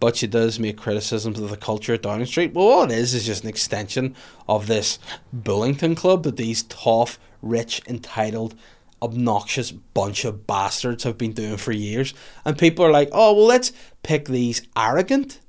[0.00, 2.54] But she does make criticisms of the culture at Downing Street.
[2.54, 4.16] Well, all it is is just an extension
[4.48, 4.98] of this
[5.32, 8.54] Bullington Club that these tough, rich, entitled,
[9.00, 12.14] obnoxious bunch of bastards have been doing for years.
[12.44, 15.40] And people are like, oh, well, let's pick these arrogant,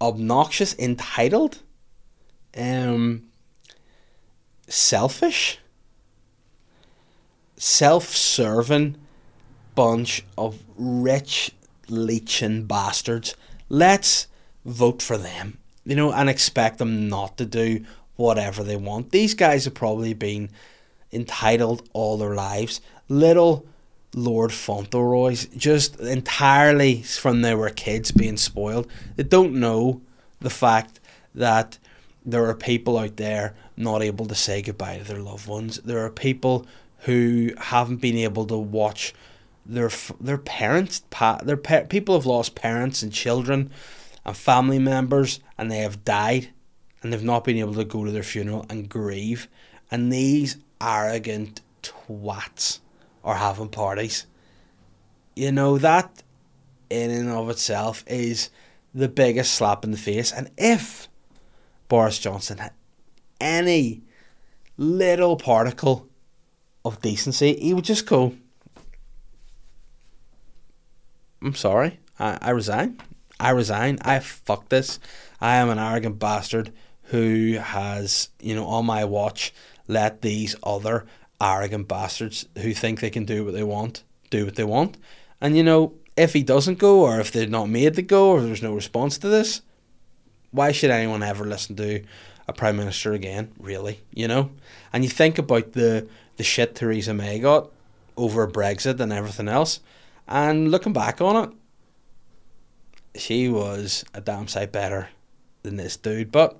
[0.00, 1.58] obnoxious, entitled,
[2.56, 3.24] um,
[4.68, 5.58] selfish,
[7.62, 8.96] self-serving
[9.76, 11.52] bunch of rich
[11.88, 13.36] leeching bastards.
[13.68, 14.26] Let's
[14.64, 17.84] vote for them, you know, and expect them not to do
[18.16, 19.12] whatever they want.
[19.12, 20.50] These guys have probably been
[21.12, 22.80] entitled all their lives.
[23.08, 23.64] Little
[24.12, 28.88] Lord Fauntleroy's just entirely from they were kids being spoiled.
[29.14, 30.02] They don't know
[30.40, 30.98] the fact
[31.32, 31.78] that
[32.26, 35.76] there are people out there not able to say goodbye to their loved ones.
[35.84, 36.66] There are people
[37.02, 39.14] who haven't been able to watch
[39.64, 41.02] their their parents
[41.44, 43.70] their pa- people have lost parents and children
[44.24, 46.50] and family members and they have died
[47.02, 49.48] and they've not been able to go to their funeral and grieve.
[49.90, 52.78] And these arrogant twats
[53.24, 54.26] are having parties.
[55.34, 56.22] You know that
[56.90, 58.50] in and of itself is
[58.94, 60.32] the biggest slap in the face.
[60.32, 61.08] And if
[61.88, 62.72] Boris Johnson had
[63.40, 64.02] any
[64.76, 66.08] little particle
[66.84, 68.34] of decency he would just go
[71.42, 71.98] I'm sorry.
[72.18, 73.00] I, I resign.
[73.40, 73.98] I resign.
[74.02, 75.00] I fuck this.
[75.40, 76.72] I am an arrogant bastard
[77.04, 79.52] who has, you know, on my watch
[79.88, 81.04] let these other
[81.40, 84.96] arrogant bastards who think they can do what they want do what they want.
[85.40, 88.40] And you know, if he doesn't go or if they're not made to go or
[88.40, 89.60] there's no response to this,
[90.52, 92.02] why should anyone ever listen to
[92.46, 94.00] a prime minister again, really?
[94.14, 94.50] You know?
[94.92, 97.70] And you think about the the shit Theresa May got
[98.16, 99.80] over Brexit and everything else.
[100.28, 105.08] And looking back on it, she was a damn sight better
[105.62, 106.32] than this dude.
[106.32, 106.58] But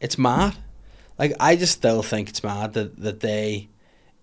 [0.00, 0.56] it's mad.
[1.18, 3.68] Like I just still think it's mad that, that they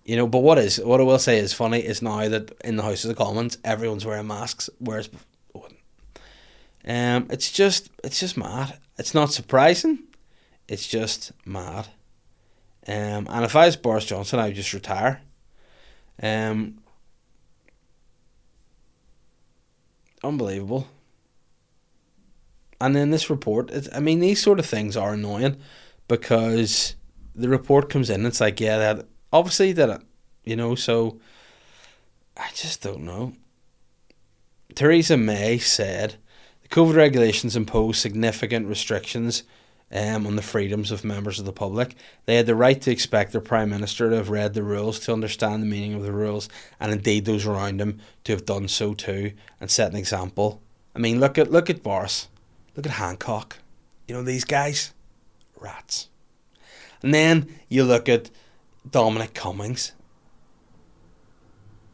[0.05, 2.75] you know, but what is what I will say is funny is now that in
[2.75, 5.10] the House of the Commons everyone's wearing masks, whereas
[6.88, 8.77] um it's just it's just mad.
[8.97, 10.03] It's not surprising.
[10.67, 11.88] It's just mad.
[12.88, 15.21] Um and if I was Boris Johnson I would just retire.
[16.21, 16.80] Um
[20.24, 20.88] unbelievable.
[22.82, 25.58] And then this report, I mean, these sort of things are annoying
[26.08, 26.95] because
[27.34, 28.15] the report comes in.
[28.21, 30.02] And it's like, yeah, that obviously that,
[30.43, 30.76] you know.
[30.76, 31.19] So
[32.36, 33.34] I just don't know.
[34.74, 36.15] Theresa May said
[36.62, 39.43] the COVID regulations impose significant restrictions
[39.91, 41.95] um, on the freedoms of members of the public.
[42.26, 45.13] They had the right to expect their Prime Minister to have read the rules, to
[45.13, 48.93] understand the meaning of the rules, and indeed those around him to have done so
[48.93, 50.62] too and set an example.
[50.95, 52.28] I mean, look at look at Boris,
[52.76, 53.58] look at Hancock.
[54.08, 54.93] You know these guys,
[55.60, 56.10] rats.
[57.02, 58.32] And then you look at
[58.89, 59.93] Dominic Cummings.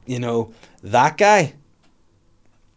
[0.06, 1.56] You know that guy.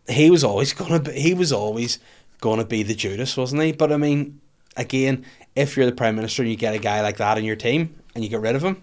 [0.08, 1.12] He was always gonna be.
[1.12, 1.98] He was always
[2.40, 3.72] gonna be the Judas, wasn't he?
[3.72, 4.40] But I mean,
[4.76, 7.56] again, if you're the prime minister and you get a guy like that in your
[7.56, 8.82] team and you get rid of him,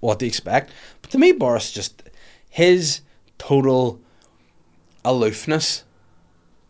[0.00, 0.70] what do you expect?
[1.02, 2.02] But to me, Boris just
[2.48, 3.00] his
[3.38, 4.00] total
[5.04, 5.84] aloofness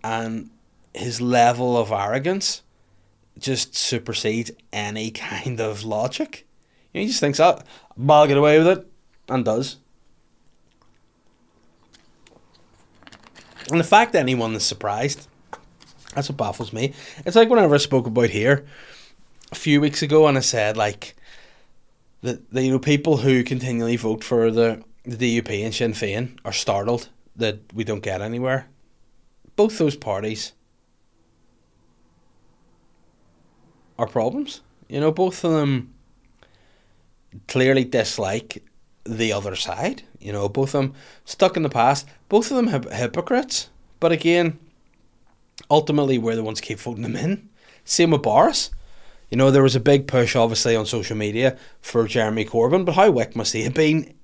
[0.02, 0.50] and
[0.94, 2.62] his level of arrogance
[3.38, 6.46] just supersedes any kind of logic.
[6.92, 7.60] You know, he just thinks, oh,
[8.08, 8.86] I'll get away with it,
[9.28, 9.76] and does.
[13.70, 15.26] And the fact that anyone is surprised
[16.16, 16.94] that's what baffles me.
[17.26, 18.64] It's like whenever I spoke about here
[19.52, 21.14] a few weeks ago, and I said like
[22.22, 26.38] that the you know people who continually vote for the the DUP and Sinn Féin
[26.44, 28.66] are startled that we don't get anywhere.
[29.54, 30.52] Both those parties
[33.98, 34.62] are problems.
[34.88, 35.92] You know, both of them
[37.46, 38.64] clearly dislike
[39.04, 40.02] the other side.
[40.18, 40.94] You know, both of them
[41.26, 42.08] stuck in the past.
[42.30, 43.68] Both of them hypocrites.
[44.00, 44.58] But again,
[45.70, 47.48] ultimately we're the ones keep voting them in.
[47.84, 48.70] Same with Boris.
[49.30, 52.94] You know, there was a big push, obviously, on social media for Jeremy Corbyn, but
[52.94, 54.14] how weak must he have been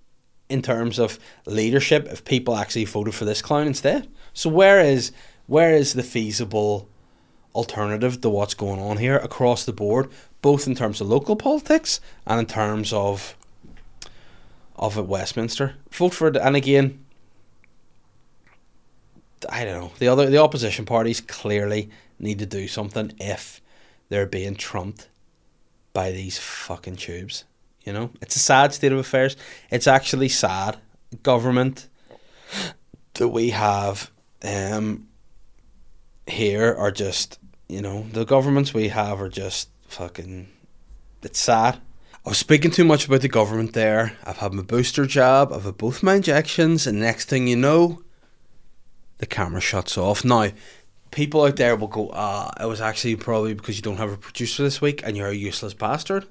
[0.48, 4.08] in terms of leadership if people actually voted for this clown instead?
[4.32, 5.12] So where is
[5.46, 6.88] where is the feasible
[7.54, 10.08] alternative to what's going on here across the board,
[10.40, 13.36] both in terms of local politics and in terms of
[14.76, 15.74] of Westminster?
[15.90, 17.01] Vote for it, and again,
[19.48, 19.92] I don't know.
[19.98, 23.60] The other the opposition parties clearly need to do something if
[24.08, 25.08] they're being trumped
[25.92, 27.44] by these fucking tubes.
[27.84, 29.36] You know, it's a sad state of affairs.
[29.70, 30.78] It's actually sad.
[31.22, 31.88] Government
[33.14, 34.10] that we have
[34.42, 35.08] um,
[36.26, 40.48] here are just, you know, the governments we have are just fucking.
[41.22, 41.80] It's sad.
[42.24, 44.16] I was speaking too much about the government there.
[44.24, 45.52] I've had my booster jab.
[45.52, 48.02] I've had both my injections, and next thing you know,
[49.22, 50.24] the camera shuts off.
[50.24, 50.50] Now,
[51.12, 54.16] people out there will go, ah, it was actually probably because you don't have a
[54.16, 56.26] producer this week and you're a useless bastard.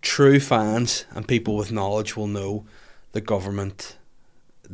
[0.00, 2.64] True fans and people with knowledge will know
[3.12, 3.98] the government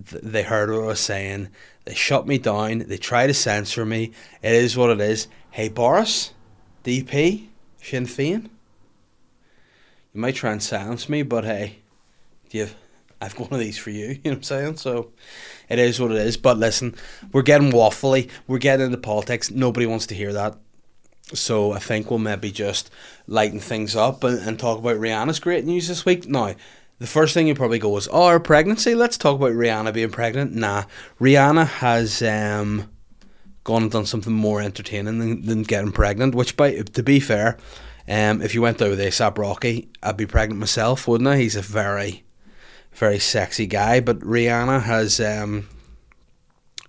[0.08, 1.48] th- they heard what I was saying.
[1.86, 2.78] They shut me down.
[2.86, 4.12] They try to censor me.
[4.40, 5.26] It is what it is.
[5.50, 6.34] Hey, Boris,
[6.84, 7.48] DP,
[7.82, 8.44] Sinn Féin.
[10.14, 11.78] You might try and silence me, but hey,
[12.52, 12.76] you've,
[13.20, 14.06] I've got one of these for you.
[14.06, 14.76] You know what I'm saying?
[14.76, 15.10] So
[15.68, 16.36] it is what it is.
[16.36, 16.94] But listen,
[17.32, 18.30] we're getting waffly.
[18.46, 19.50] We're getting into politics.
[19.50, 20.56] Nobody wants to hear that.
[21.34, 22.90] So I think we'll maybe just
[23.26, 26.28] lighten things up and, and talk about Rihanna's great news this week.
[26.28, 26.54] Now,
[26.98, 28.94] the first thing you probably go is, oh, her pregnancy.
[28.94, 30.54] Let's talk about Rihanna being pregnant.
[30.54, 30.84] Nah,
[31.20, 32.88] Rihanna has um,
[33.64, 36.34] gone and done something more entertaining than, than getting pregnant.
[36.34, 37.58] Which, by to be fair,
[38.08, 41.38] um, if you went out with ASAP Rocky, I'd be pregnant myself, wouldn't I?
[41.38, 42.24] He's a very,
[42.96, 44.00] very sexy guy.
[44.00, 45.68] But Rihanna has um,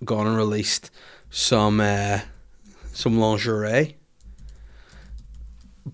[0.04, 0.90] gone and released
[1.30, 2.20] some uh,
[2.92, 3.98] some lingerie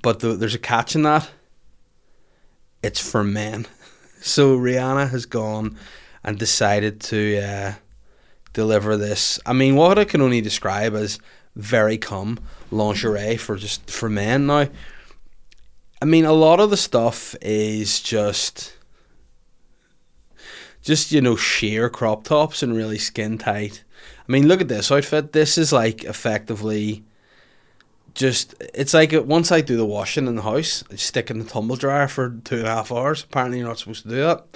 [0.03, 1.31] but the, there's a catch in that.
[2.83, 3.66] It's for men.
[4.27, 5.77] So Rihanna has gone
[6.22, 7.72] and decided to uh,
[8.55, 9.38] deliver this.
[9.44, 11.18] I mean, what I can only describe as
[11.57, 12.38] very cum
[12.70, 14.68] lingerie for just for men now.
[16.00, 18.74] I mean, a lot of the stuff is just,
[20.85, 23.83] just you know, sheer crop tops and really skin tight.
[24.29, 25.33] I mean, look at this outfit.
[25.33, 27.05] This is like effectively
[28.14, 31.38] just it's like uh, once I do the washing in the house, I stick in
[31.38, 33.25] the tumble dryer for two and a half hours.
[33.25, 34.47] Apparently, you're not supposed to do that.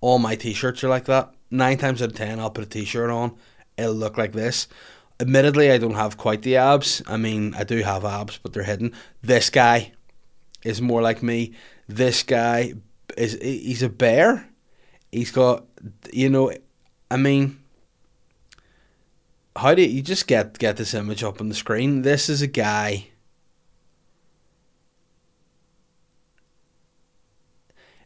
[0.00, 1.34] All my t-shirts are like that.
[1.50, 3.34] Nine times out of ten, I'll put a t-shirt on.
[3.76, 4.68] It'll look like this.
[5.20, 7.02] Admittedly, I don't have quite the abs.
[7.08, 8.92] I mean, I do have abs, but they're hidden.
[9.20, 9.92] This guy
[10.62, 11.54] is more like me.
[11.88, 12.74] This guy
[13.16, 14.48] is he's a bear.
[15.12, 15.64] He's got
[16.12, 16.52] you know,
[17.10, 17.58] I mean
[19.58, 22.02] how do you, just get get this image up on the screen?
[22.02, 23.08] This is a guy.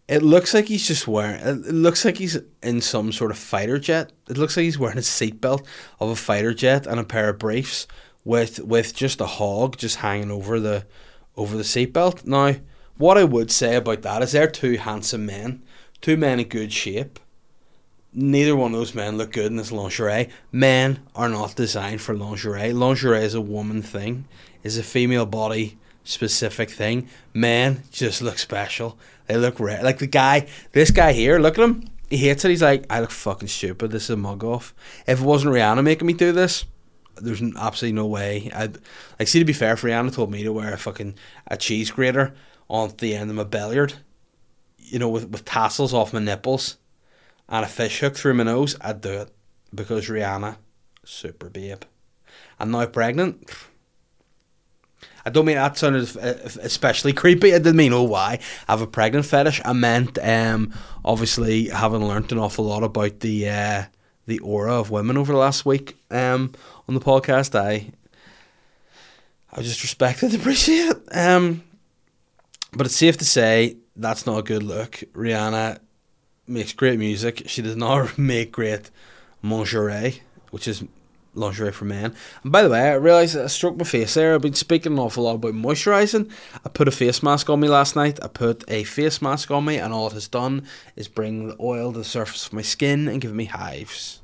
[0.09, 1.41] It looks like he's just wearing.
[1.41, 4.12] It looks like he's in some sort of fighter jet.
[4.29, 5.65] It looks like he's wearing a seatbelt
[6.01, 7.87] of a fighter jet and a pair of briefs
[8.25, 10.87] with with just a hog just hanging over the
[11.37, 12.27] over the seatbelt.
[12.27, 12.57] Now,
[12.97, 15.62] what I would say about that is they're two handsome men,
[16.03, 17.19] two men in good shape
[18.12, 20.29] neither one of those men look good in this lingerie.
[20.51, 22.73] Men are not designed for lingerie.
[22.73, 24.27] Lingerie is a woman thing,
[24.62, 27.09] is a female body specific thing.
[27.33, 28.99] Men just look special.
[29.27, 29.83] They look rare.
[29.83, 31.88] Like the guy, this guy here, look at him.
[32.11, 32.51] He hates it.
[32.51, 33.91] He's like, I look fucking stupid.
[33.91, 34.75] This is a mug off.
[35.07, 36.67] If it wasn't Rihanna making me do this,
[37.17, 38.51] there's absolutely no way.
[38.55, 38.79] I'd
[39.19, 39.29] like.
[39.29, 41.15] See, to be fair, if Rihanna told me to wear a fucking
[41.47, 42.35] a cheese grater
[42.69, 43.95] on the end of my billiard,
[44.83, 46.77] you know, with with tassels off my nipples
[47.49, 49.31] and a fish hook through my nose, I'd do it
[49.75, 50.57] because Rihanna,
[51.05, 51.83] super babe,
[52.59, 53.51] and now pregnant.
[55.25, 57.55] I don't mean that sounded especially creepy.
[57.55, 59.61] I didn't mean oh why I have a pregnant fetish.
[59.64, 60.73] I meant um
[61.05, 63.85] obviously having learnt an awful lot about the uh,
[64.27, 66.53] the aura of women over the last week um
[66.88, 67.55] on the podcast.
[67.59, 67.92] I
[69.53, 71.16] I just respect and appreciate it.
[71.16, 71.62] Um,
[72.73, 75.02] but it's safe to say that's not a good look.
[75.12, 75.78] Rihanna
[76.46, 77.42] makes great music.
[77.46, 78.90] She does not make great
[79.42, 80.85] lingerie, which is
[81.35, 82.14] lingerie for men.
[82.42, 84.35] And by the way, I realised I struck my face there.
[84.35, 86.31] I've been speaking an awful lot about moisturising.
[86.64, 88.22] I put a face mask on me last night.
[88.22, 91.57] I put a face mask on me, and all it has done is bring the
[91.61, 94.20] oil to the surface of my skin and give me hives.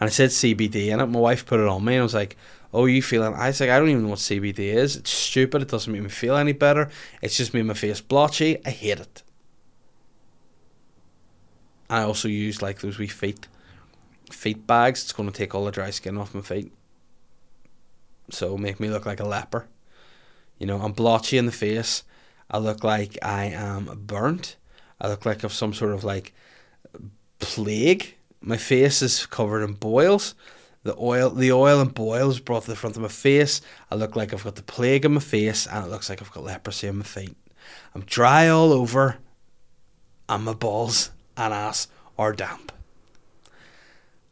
[0.00, 1.06] And I said CBD it.
[1.06, 2.36] My wife put it on me, and I was like,
[2.72, 4.96] "Oh, you feeling?" I was like, "I don't even know what CBD is.
[4.96, 5.62] It's stupid.
[5.62, 6.90] It doesn't make me feel any better.
[7.22, 8.64] It's just made my face blotchy.
[8.64, 9.22] I hate it."
[11.90, 13.48] I also use like those wee feet
[14.30, 15.02] feet bags.
[15.02, 16.72] It's going to take all the dry skin off my feet.
[18.30, 19.66] So make me look like a leper.
[20.58, 22.02] You know, I'm blotchy in the face.
[22.50, 24.56] I look like I am burnt.
[25.00, 26.34] I look like I've some sort of like
[27.38, 28.14] plague.
[28.40, 30.34] My face is covered in boils.
[30.84, 33.60] The oil, the oil and boils brought to the front of my face.
[33.90, 36.30] I look like I've got the plague in my face, and it looks like I've
[36.30, 37.36] got leprosy on my feet.
[37.94, 39.16] I'm dry all over,
[40.28, 41.88] and my balls and ass
[42.18, 42.72] are damp.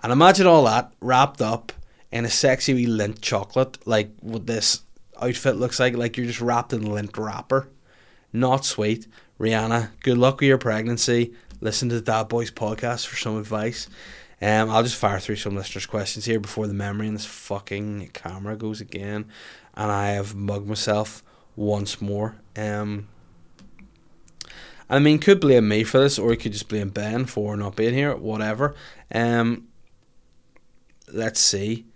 [0.03, 1.73] And imagine all that wrapped up
[2.13, 4.83] in a sexy wee Lindt chocolate, like what this
[5.21, 7.69] outfit looks like, like you're just wrapped in Lindt wrapper.
[8.33, 9.07] Not sweet.
[9.41, 11.35] Rihanna, good luck with your pregnancy.
[11.61, 13.89] Listen to the Dad Boys podcast for some advice.
[14.41, 18.11] Um, I'll just fire through some listeners' questions here before the memory in this fucking
[18.13, 19.27] camera goes again,
[19.75, 21.23] and I have mugged myself
[21.57, 22.37] once more.
[22.55, 23.09] Um,
[24.89, 27.77] I mean, could blame me for this, or you could just blame Ben for not
[27.77, 28.15] being here.
[28.15, 28.75] Whatever.
[29.13, 29.69] Um,
[31.13, 31.87] let's see.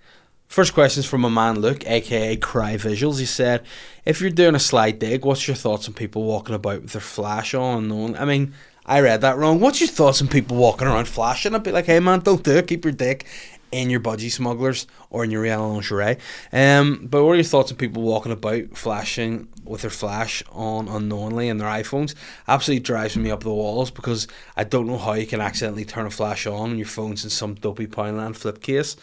[0.49, 3.21] First question is from a man Luke, aka Cry Visuals.
[3.21, 3.63] He said,
[4.05, 7.01] "If you're doing a slide dig, what's your thoughts on people walking about with their
[7.01, 8.55] flash on?" I mean,
[8.87, 9.61] I read that wrong.
[9.61, 11.55] What's your thoughts on people walking around flashing?
[11.55, 12.67] I'd be like, hey man, don't do it.
[12.67, 13.27] Keep your dick
[13.73, 16.17] in your budgie smugglers or in your real lingerie.
[16.53, 20.89] Um, but what are your thoughts on people walking about flashing with their flash on
[20.89, 22.15] unknowingly in their iPhones?
[22.49, 24.27] Absolutely drives me up the walls because
[24.57, 27.31] I don't know how you can accidentally turn a flash on and your phone's in
[27.31, 28.97] some dopey Poundland flip case.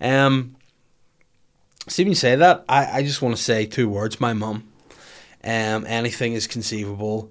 [0.00, 0.56] Um,
[1.86, 4.20] see when you say that, I, I just want to say two words.
[4.20, 4.68] My mum.
[5.46, 7.30] Um, anything is conceivable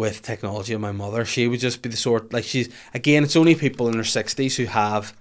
[0.00, 1.26] with technology and my mother.
[1.26, 3.22] She would just be the sort like she's again.
[3.22, 5.14] It's only people in their sixties who have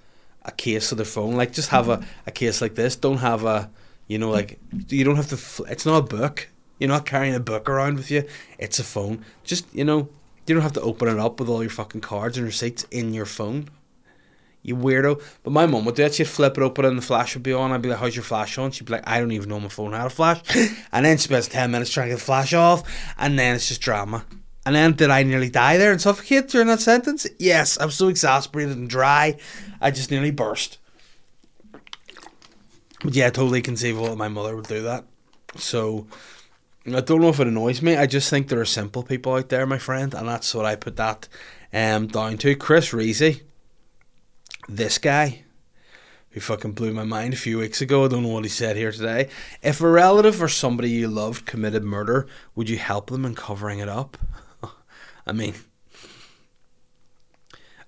[0.43, 1.35] a case of their phone.
[1.35, 2.95] Like just have a, a case like this.
[2.95, 3.69] Don't have a
[4.07, 4.57] you know like
[4.87, 5.63] you don't have to.
[5.65, 6.47] It's not a book.
[6.79, 8.23] You're not carrying a book around with you.
[8.57, 9.25] It's a phone.
[9.43, 10.07] Just you know
[10.47, 13.13] you don't have to open it up with all your fucking cards and receipts in
[13.13, 13.69] your phone.
[14.61, 15.21] You weirdo.
[15.43, 16.15] But my mum would do it.
[16.15, 17.73] She'd flip it open and the flash would be on.
[17.73, 18.71] I'd be like, How's your flash on?
[18.71, 20.41] She'd be like, I don't even know my phone had a flash.
[20.93, 22.83] and then she spends 10 minutes trying to get the flash off.
[23.17, 24.25] And then it's just drama.
[24.65, 27.25] And then did I nearly die there and suffocate during that sentence?
[27.39, 29.37] Yes, I was so exasperated and dry,
[29.81, 30.77] I just nearly burst.
[33.03, 35.05] But yeah, totally conceivable that my mother would do that.
[35.55, 36.07] So
[36.85, 37.95] I don't know if it annoys me.
[37.95, 40.75] I just think there are simple people out there, my friend, and that's what I
[40.75, 41.27] put that
[41.73, 42.55] um, down to.
[42.55, 43.41] Chris Reezy,
[44.67, 45.43] this guy
[46.31, 48.05] who fucking blew my mind a few weeks ago.
[48.05, 49.29] I don't know what he said here today.
[49.63, 53.79] If a relative or somebody you loved committed murder, would you help them in covering
[53.79, 54.17] it up?
[55.29, 55.53] I mean,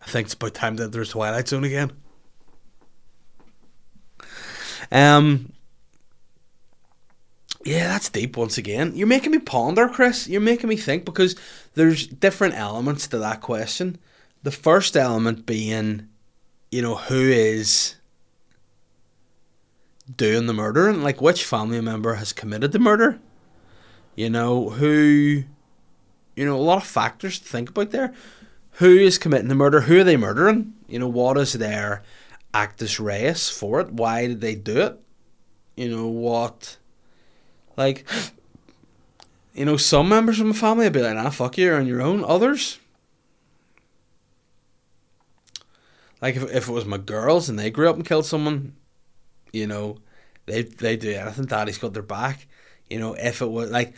[0.02, 1.92] I think it's about time that there's Twilight Zone again.
[4.92, 5.54] Um,
[7.66, 8.94] yeah, that's deep once again.
[8.96, 10.28] You're making me ponder, Chris.
[10.28, 11.36] You're making me think because
[11.74, 13.98] there's different elements to that question.
[14.44, 16.10] The first element being,
[16.72, 17.96] you know, who is
[20.16, 23.20] doing the murder and like which family member has committed the murder.
[24.16, 25.44] You know, who
[26.36, 28.14] you know, a lot of factors to think about there.
[28.76, 29.82] Who is committing the murder?
[29.82, 30.74] Who are they murdering?
[30.88, 32.04] You know, what is their
[32.54, 33.92] actus reus for it?
[33.92, 35.00] Why did they do it?
[35.76, 36.78] You know, what.
[37.78, 38.08] Like,
[39.54, 41.88] you know, some members of my family would be like, nah, fuck you, you're on
[41.88, 42.24] your own.
[42.24, 42.80] Others,
[46.22, 48.76] like, if, if it was my girls and they grew up and killed someone,
[49.52, 49.98] you know,
[50.46, 51.46] they they do anything.
[51.46, 52.48] Daddy's got their back.
[52.90, 53.96] You know, if it was like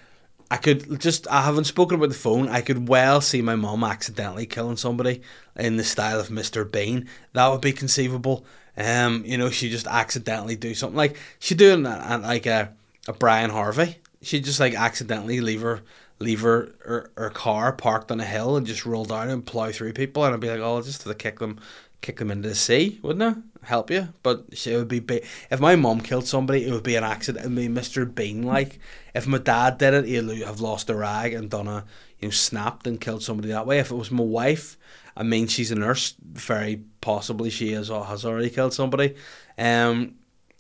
[0.54, 2.48] I could just I haven't spoken about the phone.
[2.48, 5.24] I could well see my mom accidentally killing somebody
[5.56, 6.72] in the style of Mr.
[6.72, 7.10] Bean.
[7.34, 8.46] That would be conceivable.
[8.78, 12.72] Um, you know, she just accidentally do something like she doing that, like a
[13.08, 13.98] a Brian Harvey.
[14.22, 15.82] She just like accidentally leave her
[16.20, 19.72] leave her, her, her car parked on a hill and just roll down and plow
[19.72, 21.60] through people and I'd be like, oh, just to kick them
[22.02, 23.44] kick them into the sea, wouldn't it?
[23.66, 26.96] Help you, but it would be ba- if my mom killed somebody, it would be
[26.96, 27.46] an accident.
[27.46, 28.14] Would be Mr.
[28.14, 28.80] Bean like.
[29.14, 31.86] If my dad did it, he'd have lost a rag and done a
[32.20, 33.80] you know snapped and killed somebody that way.
[33.80, 34.78] If it was my wife,
[35.16, 39.16] I mean she's a nurse, very possibly she is or has already killed somebody.
[39.58, 40.16] Um,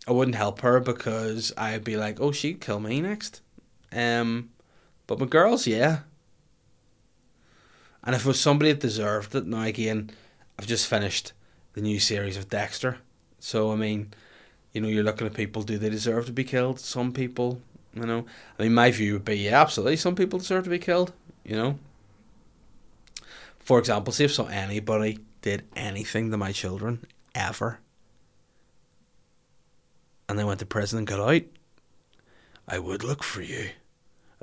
[0.07, 3.41] I wouldn't help her because I'd be like, oh, she'd kill me next.
[3.91, 4.49] Um,
[5.07, 5.99] but my girls, yeah.
[8.03, 10.11] And if it was somebody that deserved it, now again
[10.57, 11.33] I've just finished
[11.73, 12.97] the new series of Dexter.
[13.39, 14.13] So I mean,
[14.71, 15.61] you know, you're looking at people.
[15.63, 16.79] Do they deserve to be killed?
[16.79, 17.61] Some people,
[17.93, 18.25] you know.
[18.57, 19.97] I mean, my view would be, yeah, absolutely.
[19.97, 21.13] Some people deserve to be killed.
[21.43, 21.79] You know.
[23.59, 27.79] For example, see if so anybody did anything to my children ever,
[30.27, 31.43] and they went to prison and got out,
[32.67, 33.69] I would look for you.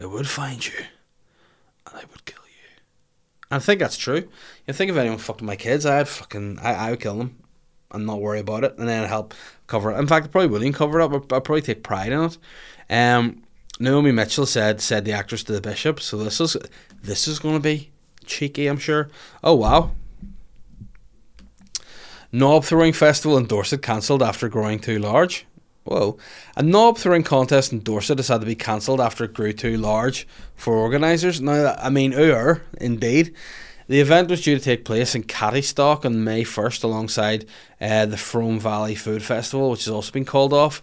[0.01, 0.79] I would find you,
[1.87, 2.41] and I would kill.
[3.51, 4.29] I think that's true.
[4.67, 7.37] You think if anyone fucked my kids, I'd fucking I, I would kill them
[7.91, 9.35] and not worry about it, and then help
[9.67, 9.99] cover it.
[9.99, 11.13] In fact, I probably wouldn't cover it up.
[11.13, 12.39] I'd, I'd probably take pride in it.
[12.89, 13.43] Um,
[13.81, 16.01] Naomi Mitchell said said the actress to the bishop.
[16.01, 16.57] So this is
[17.03, 17.91] this is going to be
[18.25, 19.09] cheeky, I'm sure.
[19.43, 19.93] Oh wow.
[22.33, 25.47] Knob throwing festival in Dorset cancelled after growing too large.
[25.85, 26.19] Whoa.
[26.57, 29.77] A knob throwing contest in Dorset has had to be cancelled after it grew too
[29.77, 31.41] large for organisers.
[31.41, 33.35] Now, I mean, er, indeed.
[33.89, 37.47] The event was due to take place in Cattistock on May 1st alongside
[37.81, 40.81] uh, the Frome Valley Food Festival, which has also been called off.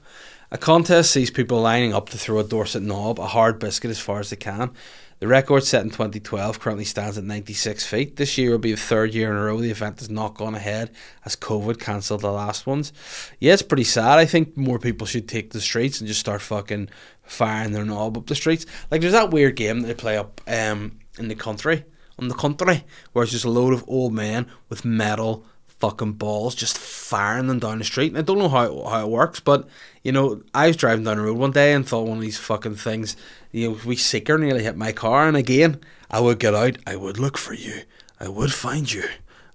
[0.51, 3.99] A contest sees people lining up to throw a Dorset knob, a hard biscuit as
[3.99, 4.71] far as they can.
[5.19, 8.17] The record set in 2012 currently stands at 96 feet.
[8.17, 10.53] This year will be the third year in a row the event has not gone
[10.53, 10.91] ahead
[11.25, 12.93] as COVID cancelled the last ones.
[13.39, 14.19] Yeah, it's pretty sad.
[14.19, 16.89] I think more people should take the streets and just start fucking
[17.23, 18.67] firing their knob up the streets.
[18.91, 21.83] Like there's that weird game that they play up um, in the country,
[22.19, 25.47] on the country, where it's just a load of old men with metal
[25.79, 28.11] fucking balls just firing them down the street.
[28.11, 29.67] And I don't know how how it works, but
[30.03, 32.37] you know, I was driving down the road one day and thought one of these
[32.37, 33.15] fucking things,
[33.57, 35.27] you know, we seeker nearly hit my car.
[35.27, 35.81] And again,
[36.11, 37.81] I would get out, I would look for you,
[38.19, 39.03] I would find you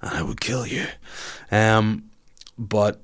[0.00, 0.86] and I would kill you.
[1.50, 2.10] Um,
[2.58, 3.00] but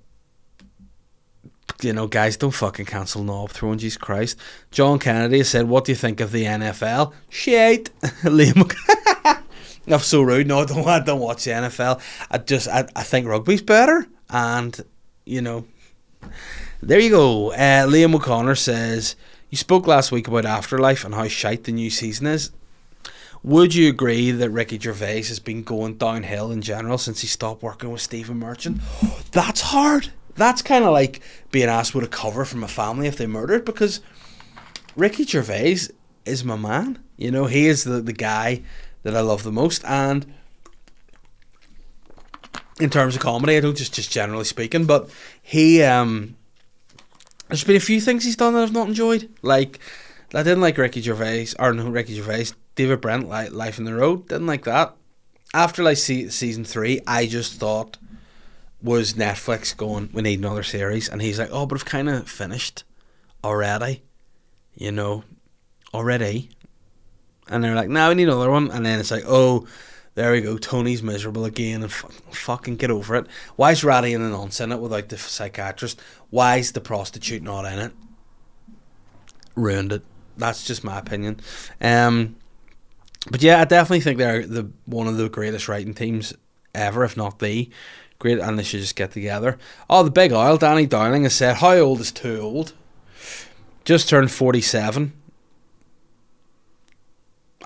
[1.81, 3.79] you know, guys, don't fucking cancel knob throwing.
[3.79, 4.37] Jesus Christ.
[4.73, 7.91] John Kennedy said, "What do you think of the NFL?" Shit.
[8.23, 8.69] Liam.
[9.87, 10.49] I'm so rude.
[10.49, 10.87] No, I don't.
[10.87, 12.01] I don't watch the NFL.
[12.33, 14.81] I just, I, I think rugby's better, and
[15.25, 15.67] you know,
[16.83, 17.53] there you go.
[17.53, 19.15] Uh, Liam O'Connor says,
[19.51, 22.51] "You spoke last week about Afterlife and how shite the new season is.
[23.43, 27.63] Would you agree that Ricky Gervais has been going downhill in general since he stopped
[27.63, 28.81] working with Stephen Merchant?
[29.33, 30.11] That's hard.
[30.35, 31.21] That's kind of like
[31.51, 34.01] being asked would a cover from a family if they murdered because
[34.97, 35.89] Ricky Gervais
[36.25, 36.99] is my man.
[37.17, 38.63] You know, he is the, the guy
[39.03, 39.85] that I love the most.
[39.85, 40.33] And
[42.81, 45.11] in terms of comedy, I don't just just generally speaking, but
[45.43, 46.37] he um
[47.49, 49.29] there's been a few things he's done that I've not enjoyed.
[49.43, 49.79] Like
[50.35, 53.95] I didn't like Ricky Gervais or no Ricky Gervais, David Brent, like Life in the
[53.95, 54.29] Road.
[54.29, 54.95] Didn't like that.
[55.55, 57.97] After like see, season three, I just thought
[58.83, 62.29] was Netflix going, we need another series, and he's like, oh, but I've kind of
[62.29, 62.85] finished
[63.43, 64.03] already,
[64.77, 65.25] you know,
[65.93, 66.51] already.
[67.49, 69.67] And they're like, now we need another one, and then it's like, oh,
[70.19, 73.27] there we go, Tony's miserable again, and f- fucking get over it.
[73.55, 76.01] Why is Ratty and the nonce in it without the psychiatrist?
[76.31, 77.93] Why is the prostitute not in it?
[79.55, 80.03] Ruined it.
[80.37, 81.39] That's just my opinion.
[81.81, 82.35] Um,
[83.31, 86.35] but yeah, I definitely think they're the one of the greatest writing teams
[86.75, 87.71] ever, if not the
[88.19, 89.57] great, and they should just get together.
[89.89, 92.73] Oh, the big oil, Danny Dowling has said, "How old is too old?"
[93.85, 95.13] Just turned forty-seven,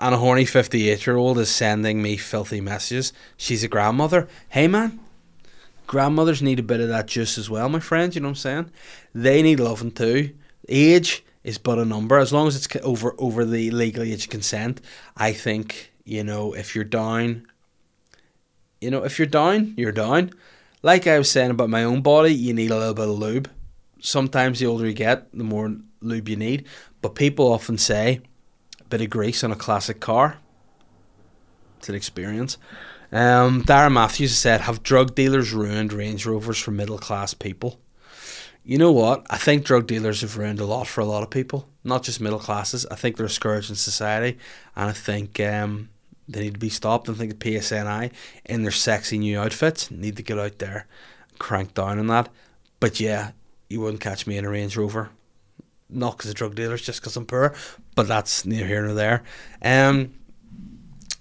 [0.03, 3.13] and a horny fifty-eight-year-old is sending me filthy messages.
[3.37, 4.27] She's a grandmother.
[4.49, 4.99] Hey, man.
[5.87, 8.13] Grandmothers need a bit of that juice as well, my friend.
[8.13, 8.71] You know what I'm saying?
[9.15, 10.35] They need loving too.
[10.67, 12.17] Age is but a number.
[12.17, 14.81] As long as it's over over the legal age of consent,
[15.15, 17.47] I think you know if you're down,
[18.81, 20.31] you know if you're down, you're down.
[20.81, 23.49] Like I was saying about my own body, you need a little bit of lube.
[24.01, 26.65] Sometimes the older you get, the more lube you need.
[27.01, 28.19] But people often say
[28.93, 30.37] bit of grease on a classic car.
[31.79, 32.59] It's an experience.
[33.11, 37.79] Um, Darren Matthews said, "Have drug dealers ruined Range Rovers for middle class people?"
[38.63, 39.25] You know what?
[39.31, 42.21] I think drug dealers have ruined a lot for a lot of people, not just
[42.21, 42.85] middle classes.
[42.91, 44.37] I think they're a scourge in society,
[44.75, 45.89] and I think um,
[46.29, 47.09] they need to be stopped.
[47.09, 48.11] I think the PSNI,
[48.45, 50.85] in their sexy new outfits, need to get out there,
[51.39, 52.29] crank down on that.
[52.79, 53.31] But yeah,
[53.71, 55.09] you wouldn't catch me in a Range Rover,
[55.89, 57.55] not because of drug dealers, just because I'm poor.
[57.95, 59.23] But that's near here nor there.
[59.61, 60.13] Um,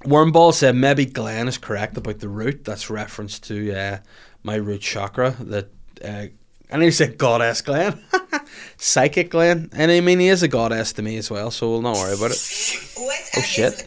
[0.04, 2.64] Wormball said maybe Glenn is correct about the root.
[2.64, 3.98] That's reference to uh,
[4.42, 5.70] my root chakra that.
[6.04, 6.26] Uh,
[6.70, 8.02] and he said goddess Glenn,
[8.78, 11.82] psychic Glenn, and I mean he is a goddess to me as well, so we'll
[11.82, 12.88] not worry about it.
[13.36, 13.86] Oh shit,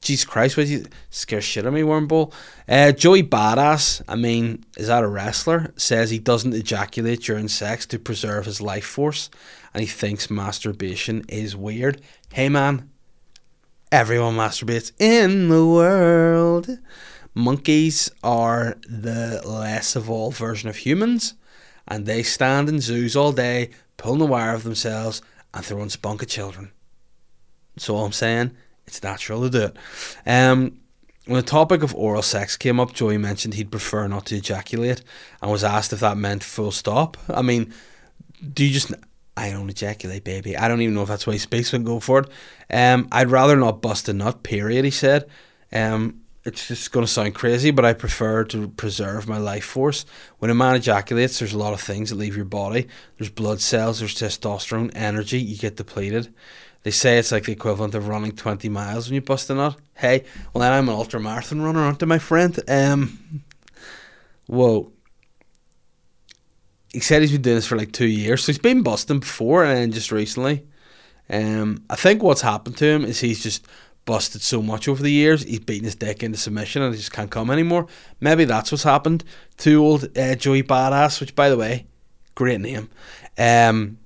[0.00, 2.32] Jesus Christ, what you scare shit of me, Wormbull?
[2.68, 5.72] Uh, Joey Badass, I mean, is that a wrestler?
[5.76, 9.28] Says he doesn't ejaculate during sex to preserve his life force,
[9.74, 12.00] and he thinks masturbation is weird.
[12.32, 12.88] Hey man,
[13.90, 16.78] everyone masturbates in the world.
[17.34, 21.34] Monkeys are the less evolved version of humans
[21.88, 25.22] and they stand in zoos all day, pulling the wire of themselves
[25.52, 26.70] and throwing spunk at children.
[27.78, 28.52] So all I'm saying,
[28.86, 29.76] it's natural to do it.
[30.24, 30.78] Um,
[31.26, 35.02] when the topic of oral sex came up, Joey mentioned he'd prefer not to ejaculate
[35.42, 37.16] and was asked if that meant full stop.
[37.28, 37.74] I mean,
[38.54, 38.92] do you just.
[39.36, 40.56] I don't ejaculate, baby.
[40.56, 42.30] I don't even know if that's why he speaks when go for it.
[42.72, 45.28] Um, I'd rather not bust a nut, period, he said.
[45.72, 50.06] Um, it's just going to sound crazy, but I prefer to preserve my life force.
[50.38, 52.88] When a man ejaculates, there's a lot of things that leave your body.
[53.18, 56.32] There's blood cells, there's testosterone, energy, you get depleted.
[56.82, 59.76] They say it's like the equivalent of running 20 miles when you bust a nut.
[59.94, 62.58] Hey, well, then I'm an ultra marathon runner, aren't I, my friend?
[62.68, 63.42] Um,
[64.46, 64.90] whoa.
[66.92, 69.64] He said he's been doing this for like two years, so he's been busting before
[69.64, 70.66] and then just recently.
[71.28, 73.66] Um, I think what's happened to him is he's just
[74.04, 75.44] busted so much over the years.
[75.44, 77.86] He's beaten his dick into submission and he just can't come anymore.
[78.18, 79.22] Maybe that's what's happened
[79.58, 81.86] to old uh, Joey Badass, which, by the way,
[82.34, 82.90] great name.
[83.38, 83.98] Um,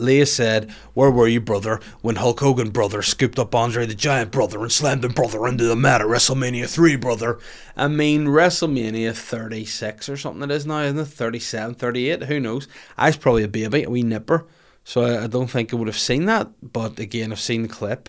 [0.00, 4.30] Leah said, Where were you, brother, when Hulk Hogan, brother, scooped up Andre the Giant,
[4.30, 7.38] brother, and slammed him, brother, into the mat at WrestleMania 3, brother?
[7.76, 11.06] I mean, WrestleMania 36 or something it is now, isn't it?
[11.06, 12.68] 37, 38, who knows?
[12.96, 14.46] I was probably a baby, a wee nipper,
[14.84, 17.68] so I, I don't think I would have seen that, but again, I've seen the
[17.68, 18.08] clip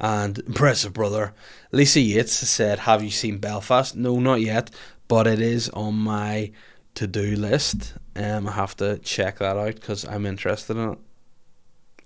[0.00, 1.34] and impressive brother.
[1.72, 4.70] Lisa Yates said, "Have you seen Belfast?" No, not yet,
[5.08, 6.50] but it is on my
[6.94, 7.94] to-do list.
[8.16, 10.98] Um, I have to check that out because I'm interested in it.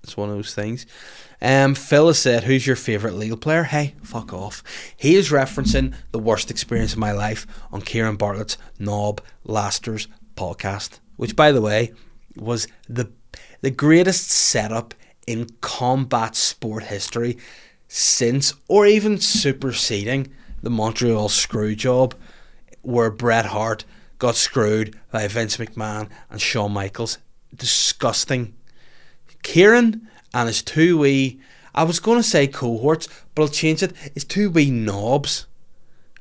[0.02, 0.86] It's one of those things.
[1.40, 4.62] Um, Phil has said, "Who's your favorite legal player?" Hey, fuck off.
[4.96, 11.00] He is referencing the worst experience of my life on Kieran Bartlett's Knob Lasters podcast,
[11.16, 11.92] which, by the way,
[12.36, 13.10] was the
[13.60, 14.94] the greatest setup
[15.26, 17.36] in combat sport history
[17.86, 20.28] since, or even superseding,
[20.62, 22.14] the Montreal screw job,
[22.82, 23.84] where Bret Hart
[24.18, 27.18] got screwed by Vince McMahon and Shawn Michaels.
[27.54, 28.54] Disgusting.
[29.42, 31.40] Kieran and his two wee,
[31.74, 33.92] I was going to say cohorts, but I'll change it.
[34.14, 35.46] It's two wee knobs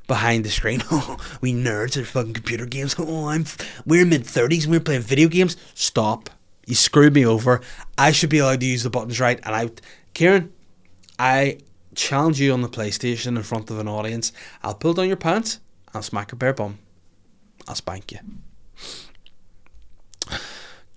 [0.06, 0.82] behind the screen.
[0.90, 2.96] Oh, we nerds at fucking computer games.
[2.98, 3.44] Oh, I'm,
[3.86, 5.56] we're mid 30s and we're playing video games.
[5.74, 6.30] Stop.
[6.66, 7.60] You screwed me over.
[7.96, 9.40] I should be allowed to use the buttons right.
[9.44, 9.70] And I,
[10.14, 10.52] Kieran,
[11.18, 11.58] I
[11.94, 14.32] challenge you on the PlayStation in front of an audience.
[14.62, 15.60] I'll pull down your pants.
[15.94, 16.78] I'll smack your bare bum.
[17.66, 18.18] I'll spank you.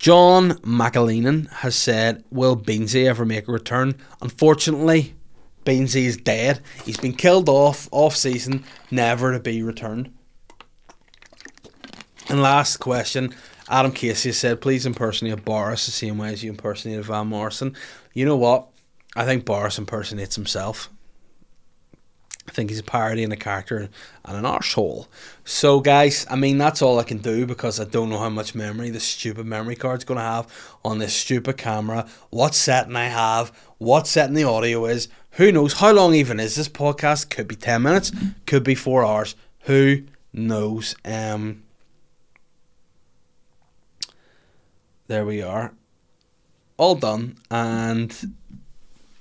[0.02, 3.94] John McAleenan has said, Will Beansy ever make a return?
[4.20, 5.14] Unfortunately,
[5.64, 6.60] Beansy is dead.
[6.84, 10.12] He's been killed off off season, never to be returned.
[12.28, 13.32] And last question,
[13.68, 17.76] Adam Casey said, please impersonate Boris the same way as you impersonated Van Morrison.
[18.12, 18.66] You know what?
[19.14, 20.90] I think Boris impersonates himself.
[22.48, 23.88] I think he's a parody and a character
[24.24, 25.06] and an arsehole.
[25.44, 28.54] So, guys, I mean, that's all I can do because I don't know how much
[28.54, 30.52] memory this stupid memory card's going to have
[30.84, 35.08] on this stupid camera, what setting I have, what setting the audio is.
[35.32, 35.74] Who knows?
[35.74, 37.30] How long even is this podcast?
[37.30, 38.12] Could be 10 minutes,
[38.46, 39.36] could be 4 hours.
[39.60, 40.96] Who knows?
[41.04, 41.62] Um,
[45.06, 45.72] there we are.
[46.76, 47.36] All done.
[47.50, 48.34] And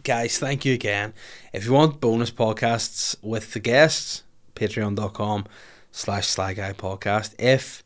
[0.03, 1.13] guys, thank you again.
[1.53, 4.23] If you want bonus podcasts with the guests,
[4.55, 5.45] patreon.com
[5.91, 7.35] slash sly guy podcast.
[7.39, 7.83] If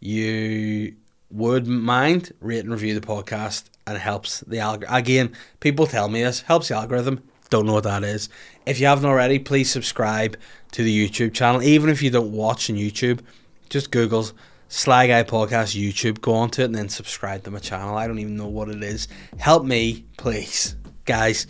[0.00, 0.96] you
[1.30, 4.94] would mind, rate and review the podcast and it helps the algorithm.
[4.94, 7.22] Again, people tell me this, helps the algorithm.
[7.50, 8.28] Don't know what that is.
[8.64, 10.36] If you haven't already, please subscribe
[10.72, 11.62] to the YouTube channel.
[11.62, 13.20] Even if you don't watch on YouTube,
[13.68, 14.28] just Google
[14.68, 17.96] Sly Guy Podcast YouTube, go onto it and then subscribe to my channel.
[17.96, 19.08] I don't even know what it is.
[19.38, 21.46] Help me, please guys,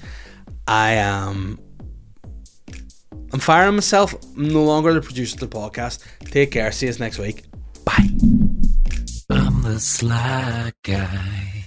[0.67, 1.59] I am.
[3.33, 4.15] I'm firing myself.
[4.37, 6.05] I'm no longer the producer of the podcast.
[6.31, 6.71] Take care.
[6.73, 7.45] See us next week.
[7.85, 8.09] Bye.
[9.31, 11.62] I'm the sly guy.